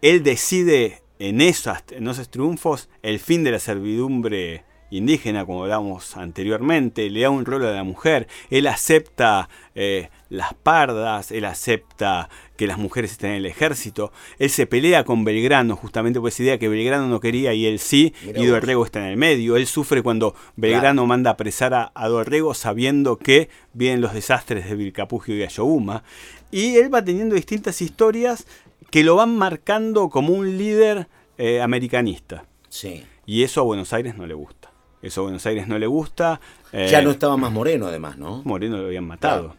él 0.00 0.22
decide 0.22 1.02
en, 1.18 1.40
esas, 1.40 1.82
en 1.90 2.06
esos 2.08 2.30
triunfos 2.30 2.88
el 3.02 3.18
fin 3.18 3.42
de 3.44 3.50
la 3.50 3.58
servidumbre 3.58 4.64
indígena, 4.90 5.44
como 5.44 5.62
hablábamos 5.62 6.16
anteriormente, 6.16 7.08
le 7.10 7.22
da 7.22 7.30
un 7.30 7.44
rol 7.44 7.64
a 7.64 7.72
la 7.72 7.84
mujer, 7.84 8.28
él 8.50 8.66
acepta 8.66 9.48
eh, 9.74 10.10
las 10.28 10.54
pardas, 10.54 11.30
él 11.30 11.44
acepta 11.44 12.28
que 12.56 12.66
las 12.66 12.78
mujeres 12.78 13.12
estén 13.12 13.30
en 13.30 13.36
el 13.36 13.46
ejército, 13.46 14.12
él 14.38 14.50
se 14.50 14.66
pelea 14.66 15.04
con 15.04 15.24
Belgrano 15.24 15.76
justamente 15.76 16.20
por 16.20 16.28
esa 16.28 16.42
idea 16.42 16.58
que 16.58 16.68
Belgrano 16.68 17.06
no 17.06 17.20
quería 17.20 17.54
y 17.54 17.66
él 17.66 17.78
sí, 17.78 18.14
Mirá 18.24 18.40
y 18.40 18.42
vos. 18.42 18.50
Dorrego 18.50 18.84
está 18.84 19.00
en 19.00 19.06
el 19.06 19.16
medio, 19.16 19.56
él 19.56 19.66
sufre 19.66 20.02
cuando 20.02 20.34
Belgrano 20.56 21.06
manda 21.06 21.30
a 21.30 21.34
apresar 21.34 21.74
a, 21.74 21.92
a 21.94 22.08
Dorrego 22.08 22.54
sabiendo 22.54 23.16
que 23.18 23.48
vienen 23.72 24.00
los 24.00 24.14
desastres 24.14 24.68
de 24.68 24.74
Vilcapugio 24.74 25.36
y 25.36 25.42
Ayohuma, 25.42 26.02
y 26.50 26.76
él 26.76 26.92
va 26.92 27.04
teniendo 27.04 27.34
distintas 27.34 27.82
historias 27.82 28.46
que 28.90 29.04
lo 29.04 29.16
van 29.16 29.36
marcando 29.36 30.08
como 30.08 30.32
un 30.32 30.56
líder 30.56 31.08
eh, 31.36 31.60
americanista. 31.60 32.44
Sí. 32.68 33.04
Y 33.26 33.42
eso 33.42 33.60
a 33.60 33.64
Buenos 33.64 33.92
Aires 33.92 34.16
no 34.16 34.26
le 34.26 34.34
gusta. 34.34 34.57
Eso 35.02 35.20
a 35.20 35.24
Buenos 35.24 35.44
Aires 35.46 35.68
no 35.68 35.78
le 35.78 35.86
gusta. 35.86 36.40
eh, 36.72 36.88
Ya 36.90 37.02
no 37.02 37.10
estaba 37.10 37.36
más 37.36 37.52
moreno, 37.52 37.86
además, 37.86 38.18
¿no? 38.18 38.42
Moreno 38.44 38.78
lo 38.78 38.86
habían 38.86 39.06
matado. 39.06 39.54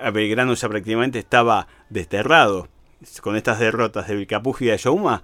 A 0.00 0.10
Belgrano 0.10 0.54
ya 0.54 0.68
prácticamente 0.68 1.18
estaba 1.18 1.66
desterrado. 1.90 2.68
Con 3.20 3.36
estas 3.36 3.58
derrotas 3.58 4.08
de 4.08 4.16
Vilcapugio 4.16 4.64
y 4.64 4.68
de 4.68 4.74
Ayohuma, 4.74 5.22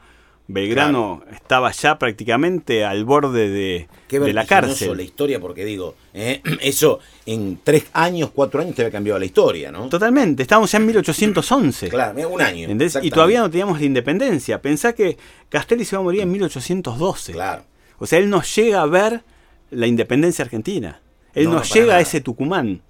Belgrano 0.49 1.23
estaba 1.33 1.71
ya 1.73 1.99
prácticamente 1.99 2.85
al 2.85 3.05
borde 3.05 3.49
de, 3.49 3.88
Qué 4.09 4.19
de 4.21 4.33
la 4.33 4.45
cárcel. 4.45 4.97
la 4.97 5.02
historia, 5.02 5.41
porque 5.41 5.64
digo, 5.64 5.95
eh, 6.12 6.43
eso 6.61 6.99
en 7.25 7.59
tres 7.62 7.87
años, 7.93 8.31
cuatro 8.35 8.61
años 8.61 8.75
te 8.75 8.83
había 8.83 8.93
cambiado 8.93 9.19
la 9.19 9.25
historia, 9.25 9.71
¿no? 9.73 9.88
Totalmente, 9.88 10.43
estábamos 10.43 10.71
ya 10.71 10.79
en 10.79 10.87
1811. 10.87 11.88
Claro, 11.88 12.29
un 12.29 12.43
año. 12.43 12.69
Y 13.02 13.11
todavía 13.11 13.41
no 13.41 13.50
teníamos 13.50 13.79
la 13.79 13.87
independencia. 13.87 14.61
Pensá 14.61 14.93
que 14.95 15.17
Castelli 15.49 15.85
se 15.85 15.97
va 15.97 16.00
a 16.00 16.02
morir 16.05 16.21
en 16.23 16.31
1812. 16.33 17.33
Claro. 17.33 17.62
O 18.02 18.06
sea, 18.06 18.18
él 18.18 18.28
no 18.28 18.42
llega 18.42 18.82
a 18.82 18.87
ver 18.87 19.23
la 19.71 19.87
independencia 19.87 20.44
argentina. 20.44 21.00
Él 21.35 21.44
No, 21.44 21.50
no, 21.50 21.56
no, 21.56 21.62
para 21.62 21.75
llega 21.75 21.97
a 21.97 22.00
ese 22.00 22.21
Tucumán. 22.21 22.82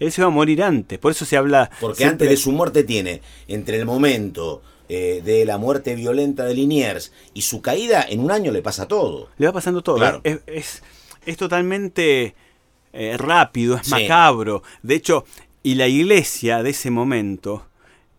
Él 0.00 0.10
se 0.12 0.20
va 0.20 0.26
a 0.26 0.30
morir 0.30 0.62
antes. 0.62 0.98
Por 0.98 1.12
eso 1.12 1.24
se 1.24 1.36
habla. 1.36 1.70
Porque 1.80 1.98
siempre- 1.98 2.12
antes 2.26 2.30
de 2.30 2.36
su 2.36 2.50
muerte 2.52 2.82
tiene, 2.84 3.22
entre 3.46 3.76
el 3.78 3.86
momento 3.86 4.62
eh, 4.88 5.22
de 5.24 5.44
la 5.44 5.58
muerte 5.58 5.94
violenta 5.94 6.44
de 6.44 6.54
Liniers 6.54 7.12
y 7.34 7.42
su 7.42 7.60
caída, 7.62 8.04
en 8.08 8.20
un 8.20 8.30
año 8.32 8.50
le 8.52 8.62
pasa 8.62 8.88
todo. 8.88 9.28
Le 9.38 9.46
va 9.46 9.52
pasando 9.52 9.82
todo. 9.82 9.96
Claro. 9.96 10.20
Es, 10.24 10.40
es, 10.46 10.82
es 11.26 11.36
totalmente 11.36 12.34
eh, 12.92 13.16
rápido, 13.16 13.76
es 13.76 13.86
Sí. 13.86 13.90
macabro. 13.92 14.62
De 14.82 14.94
hecho, 14.96 15.24
y 15.62 15.74
la 15.76 15.86
iglesia 15.88 16.62
de 16.62 16.70
ese 16.70 16.90
momento, 16.90 17.66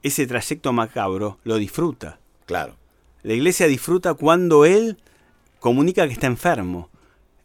ese 0.03 0.25
trayecto 0.27 0.71
macabro, 0.71 1.39
lo 1.43 1.57
disfruta. 1.57 2.19
Claro. 2.45 2.75
La 3.23 3.33
iglesia 3.33 3.67
disfruta 3.67 4.13
cuando 4.13 4.63
él 4.65 4.97
comunica 5.59 6.07
que 6.07 6.13
está 6.13 6.27
enfermo. 6.27 6.89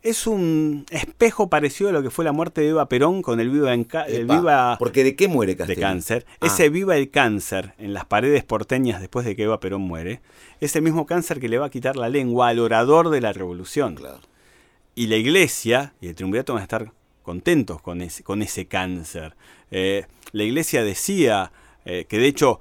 Es 0.03 0.27
un 0.27 0.85
espejo 0.91 1.49
parecido 1.49 1.89
a 1.89 1.93
lo 1.95 2.03
que 2.03 2.11
fue 2.11 2.27
la 2.27 2.33
muerte 2.33 2.61
de 2.61 2.69
Eva 2.69 2.91
Perón 2.91 3.23
con 3.23 3.41
el 3.41 3.49
Viva, 3.49 3.73
en 3.73 3.85
ca- 3.85 4.03
el 4.05 4.25
Epa, 4.25 4.37
viva 4.39 4.77
Porque 4.79 5.03
¿de 5.03 5.17
qué 5.17 5.29
muere 5.29 5.53
de 5.53 5.57
Castelli? 5.57 5.81
cáncer. 5.81 6.27
Ah, 6.41 6.47
Ese 6.47 6.69
Viva 6.69 6.95
el 6.99 7.11
cáncer 7.11 7.73
en 7.79 7.95
las 7.95 8.05
paredes 8.05 8.45
porteñas 8.45 9.01
después 9.01 9.25
de 9.25 9.35
que 9.35 9.45
Eva 9.45 9.61
Perón 9.61 9.81
muere. 9.81 10.21
Es 10.61 10.77
el 10.77 10.83
mismo 10.83 11.07
cáncer 11.07 11.41
que 11.41 11.49
le 11.49 11.57
va 11.57 11.67
a 11.67 11.71
quitar 11.71 11.97
la 11.97 12.11
lengua 12.11 12.49
al 12.49 12.59
orador 12.59 13.09
de 13.09 13.23
la 13.23 13.33
revolución. 13.33 13.95
Claro. 13.95 14.21
Y 14.95 15.07
la 15.07 15.17
iglesia 15.17 15.95
y 16.03 16.09
el 16.09 16.15
triunvirato 16.15 16.53
van 16.53 16.61
a 16.61 16.65
estar 16.65 16.93
contentos 17.23 17.81
con 17.81 18.03
ese, 18.03 18.23
con 18.23 18.43
ese 18.43 18.67
cáncer. 18.67 19.35
Eh, 19.71 20.05
la 20.33 20.43
iglesia 20.43 20.85
decía 20.85 21.51
eh, 21.87 22.05
que 22.07 22.19
de 22.19 22.27
hecho 22.27 22.61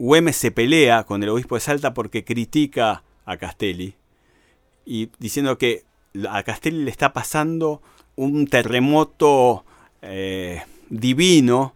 Güemes 0.00 0.34
se 0.34 0.50
pelea 0.50 1.04
con 1.04 1.22
el 1.22 1.28
obispo 1.28 1.54
de 1.54 1.60
Salta 1.60 1.94
porque 1.94 2.24
critica 2.24 3.04
a 3.24 3.36
Castelli 3.36 3.94
y 4.86 5.10
diciendo 5.18 5.58
que 5.58 5.84
a 6.28 6.42
Castelli 6.42 6.84
le 6.84 6.90
está 6.90 7.12
pasando 7.12 7.82
un 8.16 8.46
terremoto 8.46 9.64
eh, 10.02 10.62
divino 10.90 11.74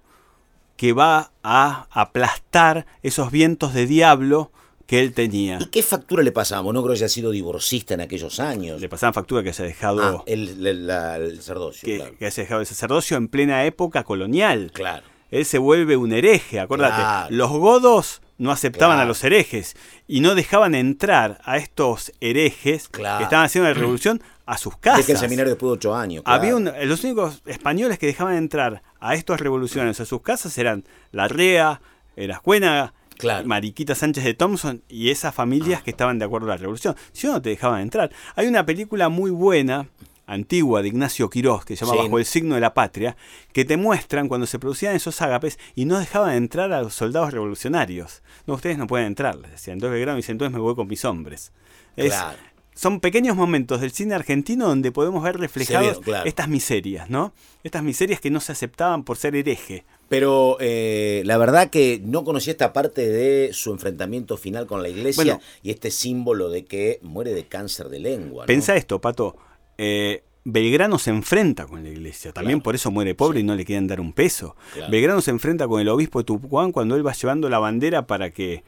que 0.77 0.93
va 0.93 1.33
a 1.43 1.87
aplastar 1.91 2.87
esos 3.03 3.31
vientos 3.33 3.75
de 3.75 3.87
diablo 3.87 4.53
que 4.87 5.01
él 5.01 5.13
tenía. 5.13 5.59
¿Y 5.61 5.67
qué 5.67 5.83
factura 5.83 6.23
le 6.23 6.33
pasamos? 6.33 6.73
No 6.73 6.81
creo 6.83 6.95
que 6.95 7.01
haya 7.01 7.09
sido 7.09 7.31
divorcista 7.31 7.95
en 7.95 8.01
aquellos 8.01 8.39
años. 8.41 8.81
Le 8.81 8.89
pasaban 8.89 9.13
factura 9.13 9.43
que 9.43 9.49
haya 9.51 9.65
dejado, 9.65 10.01
Ah, 10.21 10.23
el, 10.27 10.65
el- 10.67 10.87
la- 10.87 11.17
el 11.17 11.37
sacerdocio, 11.39 11.85
que, 11.87 11.97
claro. 11.97 12.17
que 12.17 12.27
haya 12.27 12.43
dejado 12.43 12.61
el 12.61 12.67
sacerdocio 12.67 13.17
en 13.17 13.29
plena 13.29 13.65
época 13.65 14.05
colonial. 14.05 14.71
Claro. 14.73 15.05
Él 15.31 15.45
se 15.45 15.59
vuelve 15.59 15.97
un 15.97 16.13
hereje, 16.13 16.59
acuérdate. 16.61 16.95
Claro. 17.03 17.27
Los 17.37 17.51
godos 17.51 18.23
no 18.39 18.51
aceptaban 18.53 18.97
Claro. 18.97 19.03
a 19.03 19.09
los 19.09 19.23
herejes 19.25 19.77
y 20.07 20.21
no 20.21 20.35
dejaban 20.35 20.75
entrar 20.75 21.41
a 21.45 21.57
estos 21.59 22.13
herejes 22.21 22.89
Claro. 22.89 23.19
que 23.19 23.25
estaban 23.25 23.47
haciendo 23.47 23.69
la 23.69 23.75
revolución 23.75 24.23
a 24.47 24.57
sus 24.57 24.77
casas. 24.79 25.07
Deja 25.07 25.13
el 25.13 25.19
seminario 25.19 25.51
después 25.53 25.69
de 25.71 25.75
ocho 25.75 25.95
años. 25.95 26.23
claro. 26.25 26.41
Había 26.41 26.57
un- 26.57 26.73
los 26.89 27.05
únicos 27.05 27.43
españoles 27.47 27.99
que 27.99 28.07
dejaban 28.07 28.35
entrar 28.37 28.83
a 29.01 29.15
estos 29.15 29.41
revolucionarios 29.41 30.01
a 30.01 30.05
sus 30.07 30.23
casas 30.23 30.57
eran 30.57 30.85
la 31.13 31.29
Rea, 31.29 31.81
Erascuénaga, 32.17 32.95
Claro. 33.19 33.47
Mariquita 33.47 33.95
Sánchez 33.97 34.23
de 34.25 34.35
Thompson 34.35 34.83
y 34.89 35.11
esas 35.11 35.35
familias 35.35 35.83
que 35.83 35.91
estaban 35.91 36.19
de 36.21 36.25
acuerdo 36.25 36.47
a 36.47 36.51
la 36.51 36.57
revolución. 36.57 36.95
Si 37.13 37.27
no, 37.27 37.33
no 37.35 37.43
te 37.43 37.51
dejaban 37.51 37.81
entrar. 37.81 38.11
Hay 38.37 38.47
una 38.47 38.65
película 38.65 39.09
muy 39.09 39.31
buena, 39.33 39.89
antigua, 40.29 40.83
de 40.83 40.89
Ignacio 40.89 41.29
Quirós, 41.31 41.65
que 41.65 41.75
se 41.75 41.85
llama 41.85 41.97
Sí. 41.99 42.05
Bajo 42.07 42.19
el 42.19 42.25
signo 42.25 42.55
de 42.55 42.61
la 42.61 42.75
patria, 42.75 43.17
que 43.53 43.65
te 43.65 43.77
muestran 43.77 44.29
cuando 44.29 44.47
se 44.47 44.59
producían 44.59 44.95
esos 44.95 45.21
ágapes 45.23 45.59
y 45.75 45.85
no 45.87 45.99
dejaban 45.99 46.35
entrar 46.37 46.73
a 46.73 46.83
los 46.83 46.95
soldados 46.95 47.33
revolucionarios. 47.33 48.23
No, 48.47 48.55
ustedes 48.55 48.79
no 48.79 48.87
pueden 48.87 49.07
entrar, 49.09 49.35
les 49.37 49.51
decían. 49.51 49.75
Entonces 49.79 49.95
Belgrano 49.95 50.17
dice, 50.17 50.31
entonces 50.33 50.55
me 50.55 50.61
voy 50.61 50.75
con 50.77 50.87
mis 50.87 51.05
hombres. 51.05 51.51
Es- 51.97 52.13
Claro. 52.13 52.39
son 52.75 53.01
pequeños 53.01 53.35
momentos 53.37 53.81
del 53.81 53.91
cine 53.91 54.15
argentino 54.15 54.69
donde 54.69 54.93
podemos 54.93 55.25
ver 55.25 55.37
claro. 55.49 56.25
estas 56.25 56.47
miserias, 56.49 57.11
¿no? 57.11 57.33
Estas 57.65 57.83
miserias 57.83 58.21
que 58.21 58.31
no 58.31 58.39
se 58.41 58.53
aceptaban 58.53 59.03
por 59.03 59.17
ser 59.17 59.35
hereje. 59.35 59.85
Pero 60.09 60.57
eh, 60.61 61.23
la 61.27 61.37
verdad 61.39 61.69
que 61.71 62.01
no 62.03 62.25
conocía 62.25 62.53
esta 62.53 62.73
parte 62.73 63.07
de 63.09 63.51
su 63.53 63.73
enfrentamiento 63.73 64.37
final 64.39 64.67
con 64.67 64.83
la 64.83 64.89
iglesia 64.89 65.23
Bueno. 65.23 65.41
y 65.63 65.71
este 65.71 65.91
símbolo 65.91 66.49
de 66.51 66.65
que 66.65 66.99
muere 67.03 67.35
de 67.35 67.45
cáncer 67.47 67.89
de 67.91 67.99
lengua. 67.99 68.45
¿no? 68.45 68.47
Pensá 68.47 68.75
esto, 68.77 69.01
Pato. 69.01 69.37
Eh, 69.79 70.23
Belgrano 70.45 70.99
se 70.99 71.11
enfrenta 71.11 71.67
con 71.67 71.83
la 71.83 71.91
iglesia. 71.91 72.33
También 72.33 72.59
Claro. 72.59 72.65
por 72.65 72.75
eso 72.75 72.91
muere 72.91 73.15
pobre 73.15 73.41
y 73.41 73.43
no 73.43 73.55
le 73.55 73.65
quieren 73.65 73.87
dar 73.87 74.01
un 74.01 74.13
peso. 74.13 74.57
Claro. 74.75 74.91
Belgrano 74.91 75.21
se 75.21 75.31
enfrenta 75.31 75.67
con 75.69 75.81
el 75.81 75.89
obispo 75.89 76.21
de 76.21 76.25
Tucumán 76.25 76.73
cuando 76.73 76.97
él 76.97 77.07
va 77.07 77.13
llevando 77.13 77.49
la 77.49 77.59
bandera 77.59 78.07
para 78.07 78.31
que, 78.31 78.65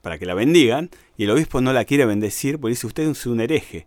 para 0.00 0.18
que 0.18 0.24
la 0.26 0.34
bendigan. 0.34 0.90
Y 1.16 1.24
el 1.24 1.30
obispo 1.30 1.60
no 1.60 1.72
la 1.72 1.84
quiere 1.84 2.06
bendecir 2.06 2.58
porque 2.58 2.70
dice, 2.72 2.86
usted 2.86 3.08
es 3.08 3.26
un 3.26 3.40
hereje. 3.40 3.86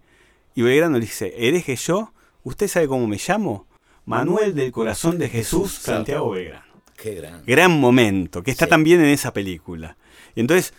Y 0.55 0.61
Belgrano 0.61 0.95
le 0.99 1.05
dice, 1.05 1.33
hereje 1.37 1.75
yo, 1.77 2.13
¿usted 2.43 2.67
sabe 2.67 2.87
cómo 2.87 3.07
me 3.07 3.17
llamo? 3.25 3.65
Manuel 4.05 4.53
del 4.53 4.71
Corazón 4.71 5.17
de 5.17 5.29
Jesús, 5.29 5.71
Santiago 5.73 6.31
Belgrano. 6.31 6.65
Qué 6.95 7.15
gran. 7.15 7.43
gran 7.47 7.71
momento, 7.79 8.43
que 8.43 8.51
está 8.51 8.65
Sí. 8.65 8.69
también 8.69 8.99
en 8.99 9.07
esa 9.07 9.33
película. 9.33 9.97
Y 10.35 10.41
entonces 10.41 10.73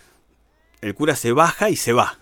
el 0.81 0.95
cura 0.95 1.17
se 1.17 1.33
baja 1.33 1.71
y 1.71 1.77
se 1.77 1.93
va. 1.93 2.19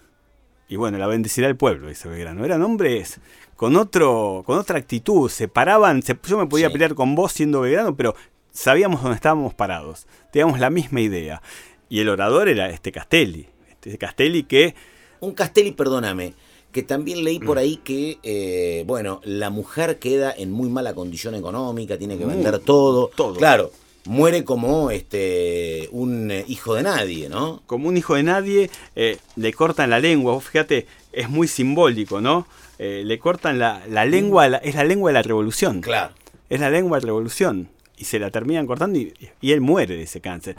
Y 0.70 0.76
bueno, 0.76 0.96
la 0.96 1.06
bendecirá 1.06 1.48
el 1.48 1.56
pueblo, 1.56 1.88
dice 1.88 2.08
Belgrano. 2.08 2.44
Eran 2.44 2.62
hombres 2.62 3.20
con 3.56 3.76
otro, 3.76 4.42
con 4.46 4.56
otra 4.56 4.78
actitud, 4.78 5.28
se 5.28 5.48
paraban, 5.48 6.00
se- 6.02 6.16
yo 6.26 6.38
me 6.38 6.46
podía 6.46 6.68
Sí. 6.68 6.72
pelear 6.72 6.94
con 6.94 7.14
vos 7.14 7.32
siendo 7.32 7.60
Belgrano, 7.60 7.94
pero 7.96 8.14
sabíamos 8.52 9.02
dónde 9.02 9.16
estábamos 9.16 9.52
parados. 9.52 10.06
Teníamos 10.32 10.60
la 10.60 10.70
misma 10.70 11.00
idea. 11.00 11.42
Y 11.88 11.98
el 12.00 12.08
orador 12.08 12.48
era 12.48 12.70
este 12.70 12.92
Castelli. 12.92 13.48
Este 13.68 13.98
Castelli 13.98 14.44
que 14.44 14.74
Un 15.18 15.32
Castelli, 15.32 15.72
perdóname, 15.72 16.32
que 16.72 16.82
también 16.82 17.24
leí 17.24 17.40
Mm. 17.40 17.44
por 17.44 17.58
ahí 17.58 17.76
que, 17.76 18.18
eh, 18.22 18.84
bueno, 18.86 19.20
la 19.24 19.50
mujer 19.50 19.98
queda 19.98 20.32
en 20.34 20.50
muy 20.52 20.70
mala 20.70 20.94
condición 20.94 21.34
económica, 21.34 21.98
tiene 21.98 22.16
que 22.16 22.24
Muy- 22.24 22.34
vender 22.36 22.58
todo. 22.60 23.08
todo. 23.14 23.34
Claro, 23.34 23.70
muere 24.10 24.42
como 24.42 24.90
este 24.90 25.88
un 25.92 26.32
eh, 26.32 26.44
hijo 26.48 26.74
de 26.74 26.82
nadie, 26.82 27.28
¿no? 27.28 27.62
Como 27.66 27.88
un 27.88 27.96
hijo 27.96 28.16
de 28.16 28.24
nadie, 28.24 28.68
eh, 28.96 29.18
le 29.36 29.52
cortan 29.52 29.88
la 29.88 30.00
lengua, 30.00 30.38
fíjate, 30.40 30.88
es 31.12 31.30
muy 31.30 31.46
simbólico, 31.46 32.20
¿no? 32.20 32.48
Eh, 32.80 33.02
le 33.06 33.20
cortan 33.20 33.60
la, 33.60 33.80
lengua, 34.06 34.48
es 34.48 34.74
la 34.74 34.82
lengua 34.82 35.10
de 35.10 35.14
la 35.14 35.22
revolución. 35.22 35.80
Claro. 35.80 36.12
Es 36.48 36.58
la 36.58 36.70
lengua 36.70 36.98
de 36.98 37.02
la 37.02 37.06
revolución. 37.06 37.68
Y 37.96 38.04
se 38.04 38.18
la 38.18 38.32
terminan 38.32 38.66
cortando 38.66 38.98
y, 38.98 39.14
y 39.40 39.52
él 39.52 39.60
muere 39.60 39.94
de 39.94 40.02
ese 40.02 40.20
cáncer. 40.20 40.56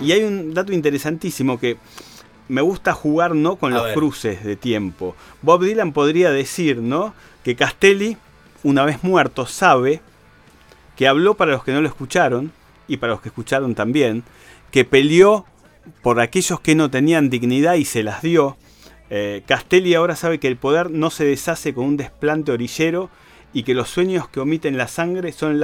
Y 0.00 0.12
hay 0.12 0.22
un 0.22 0.54
dato 0.54 0.72
interesantísimo 0.72 1.58
que 1.58 1.78
me 2.46 2.60
gusta 2.60 2.92
jugar 2.92 3.34
¿no? 3.34 3.56
con 3.56 3.74
los 3.74 3.92
cruces 3.92 4.44
de 4.44 4.54
tiempo. 4.54 5.16
Bob 5.42 5.64
Dylan 5.64 5.92
podría 5.92 6.30
decir 6.30 6.76
¿no? 6.76 7.12
que 7.42 7.56
Castelli 7.56 8.16
una 8.62 8.84
vez 8.84 9.02
muerto, 9.02 9.46
sabe 9.46 10.00
que 10.96 11.08
habló 11.08 11.34
para 11.34 11.52
los 11.52 11.64
que 11.64 11.72
no 11.72 11.80
lo 11.80 11.88
escucharon 11.88 12.52
y 12.88 12.96
para 12.96 13.12
los 13.12 13.20
que 13.20 13.28
escucharon 13.28 13.74
también, 13.74 14.24
que 14.70 14.84
peleó 14.84 15.46
por 16.02 16.20
aquellos 16.20 16.60
que 16.60 16.74
no 16.74 16.90
tenían 16.90 17.30
dignidad 17.30 17.74
y 17.74 17.84
se 17.84 18.02
las 18.02 18.22
dio. 18.22 18.56
Eh, 19.10 19.42
Castelli 19.46 19.94
ahora 19.94 20.16
sabe 20.16 20.38
que 20.38 20.48
el 20.48 20.56
poder 20.56 20.90
no 20.90 21.10
se 21.10 21.24
deshace 21.24 21.72
con 21.72 21.84
un 21.84 21.96
desplante 21.96 22.52
orillero 22.52 23.10
y 23.52 23.62
que 23.62 23.74
los 23.74 23.88
sueños 23.88 24.28
que 24.28 24.40
omiten 24.40 24.76
la 24.76 24.88
sangre 24.88 25.32
son, 25.32 25.60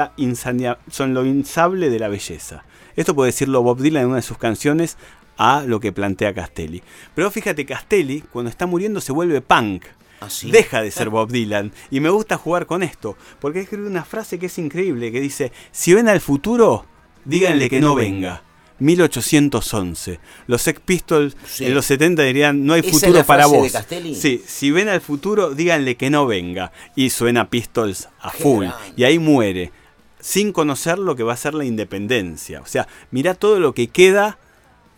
son 0.90 1.14
lo 1.14 1.26
insable 1.26 1.90
de 1.90 1.98
la 1.98 2.09
belleza. 2.09 2.64
Esto 2.96 3.14
puede 3.14 3.33
decirlo 3.33 3.62
Bob 3.62 3.80
Dylan 3.80 4.02
en 4.02 4.09
una 4.09 4.16
de 4.16 4.22
sus 4.22 4.38
canciones 4.38 4.96
a 5.37 5.64
lo 5.66 5.80
que 5.80 5.92
plantea 5.92 6.33
Castelli. 6.33 6.83
Pero 7.14 7.30
fíjate, 7.30 7.66
Castelli, 7.66 8.22
cuando 8.33 8.50
está 8.50 8.66
muriendo, 8.66 9.00
se 9.00 9.12
vuelve 9.12 9.40
punk. 9.40 9.85
¿Ah, 10.24 10.50
Deja 10.50 10.82
de 10.82 10.90
ser 10.90 11.10
Bob 11.10 11.30
Dylan. 11.30 11.72
Y 11.90 12.00
me 12.00 12.10
gusta 12.10 12.37
jugar 12.37 12.66
con 12.66 12.82
esto. 12.82 13.16
Porque 13.40 13.60
escribe 13.60 13.87
una 13.87 14.04
frase 14.04 14.38
que 14.38 14.46
es 14.46 14.58
increíble, 14.58 15.12
que 15.12 15.20
dice, 15.20 15.52
si 15.72 15.94
ven 15.94 16.08
al 16.08 16.20
futuro, 16.20 16.87
díganle 17.24 17.68
que 17.70 17.80
no 17.80 17.94
venga. 17.94 18.42
1811. 18.78 20.20
Los 20.46 20.62
Sex 20.62 20.80
Pistols 20.80 21.37
en 21.60 21.74
los 21.74 21.87
70 21.87 22.22
dirían, 22.22 22.66
no 22.66 22.74
hay 22.74 22.82
futuro 22.82 23.24
para 23.24 23.46
vos. 23.46 23.72
sí, 24.14 24.42
si 24.46 24.70
ven 24.70 24.88
al 24.88 25.00
futuro, 25.00 25.54
díganle 25.54 25.96
que 25.96 26.10
no 26.10 26.26
venga. 26.26 26.72
Y 26.96 27.10
suena 27.10 27.50
Pistols 27.50 28.08
a 28.20 28.30
full. 28.30 28.66
Y 28.96 29.04
ahí 29.04 29.18
muere. 29.18 29.72
Sin 30.20 30.52
conocer 30.52 30.98
lo 30.98 31.16
que 31.16 31.22
va 31.22 31.34
a 31.34 31.37
ser 31.37 31.54
la 31.54 31.64
independencia. 31.64 32.60
O 32.60 32.66
sea, 32.66 32.88
mira 33.10 33.34
todo 33.34 33.60
lo 33.60 33.74
que 33.74 33.88
queda 33.88 34.38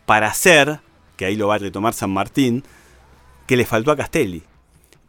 para 0.07 0.29
hacer, 0.29 0.81
que 1.17 1.25
ahí 1.25 1.37
lo 1.37 1.49
va 1.49 1.57
a 1.57 1.59
retomar 1.59 1.95
San 1.95 2.11
Martín, 2.11 2.63
que 3.47 3.57
le 3.57 3.67
faltó 3.67 3.91
a 3.91 3.97
Castelli. 3.97 4.43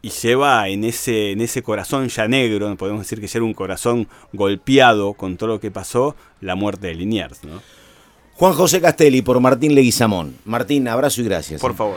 Y 0.00 0.10
lleva 0.10 0.68
en 0.68 0.84
ese, 0.84 1.32
en 1.32 1.40
ese 1.40 1.62
corazón 1.62 2.08
ya 2.08 2.28
negro, 2.28 2.74
podemos 2.76 3.00
decir 3.00 3.20
que 3.20 3.26
ya 3.26 3.38
era 3.38 3.44
un 3.44 3.54
corazón 3.54 4.06
golpeado 4.32 5.14
con 5.14 5.36
todo 5.36 5.48
lo 5.48 5.60
que 5.60 5.70
pasó, 5.70 6.14
la 6.40 6.54
muerte 6.54 6.86
de 6.88 6.94
Liniers. 6.94 7.42
¿no? 7.44 7.60
Juan 8.34 8.52
José 8.52 8.80
Castelli 8.80 9.22
por 9.22 9.40
Martín 9.40 9.74
Leguizamón. 9.74 10.36
Martín, 10.44 10.86
abrazo 10.86 11.20
y 11.20 11.24
gracias. 11.24 11.60
Por 11.60 11.72
¿eh? 11.72 11.74
favor. 11.74 11.96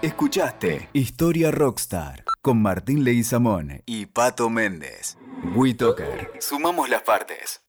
Escuchaste 0.00 0.90
Historia 0.92 1.50
Rockstar 1.50 2.24
con 2.42 2.60
Martín 2.60 3.04
Leguizamón 3.04 3.82
y 3.86 4.06
Pato 4.06 4.50
Méndez. 4.50 5.16
WeToker. 5.56 6.30
Sumamos 6.40 6.88
las 6.88 7.02
partes. 7.02 7.63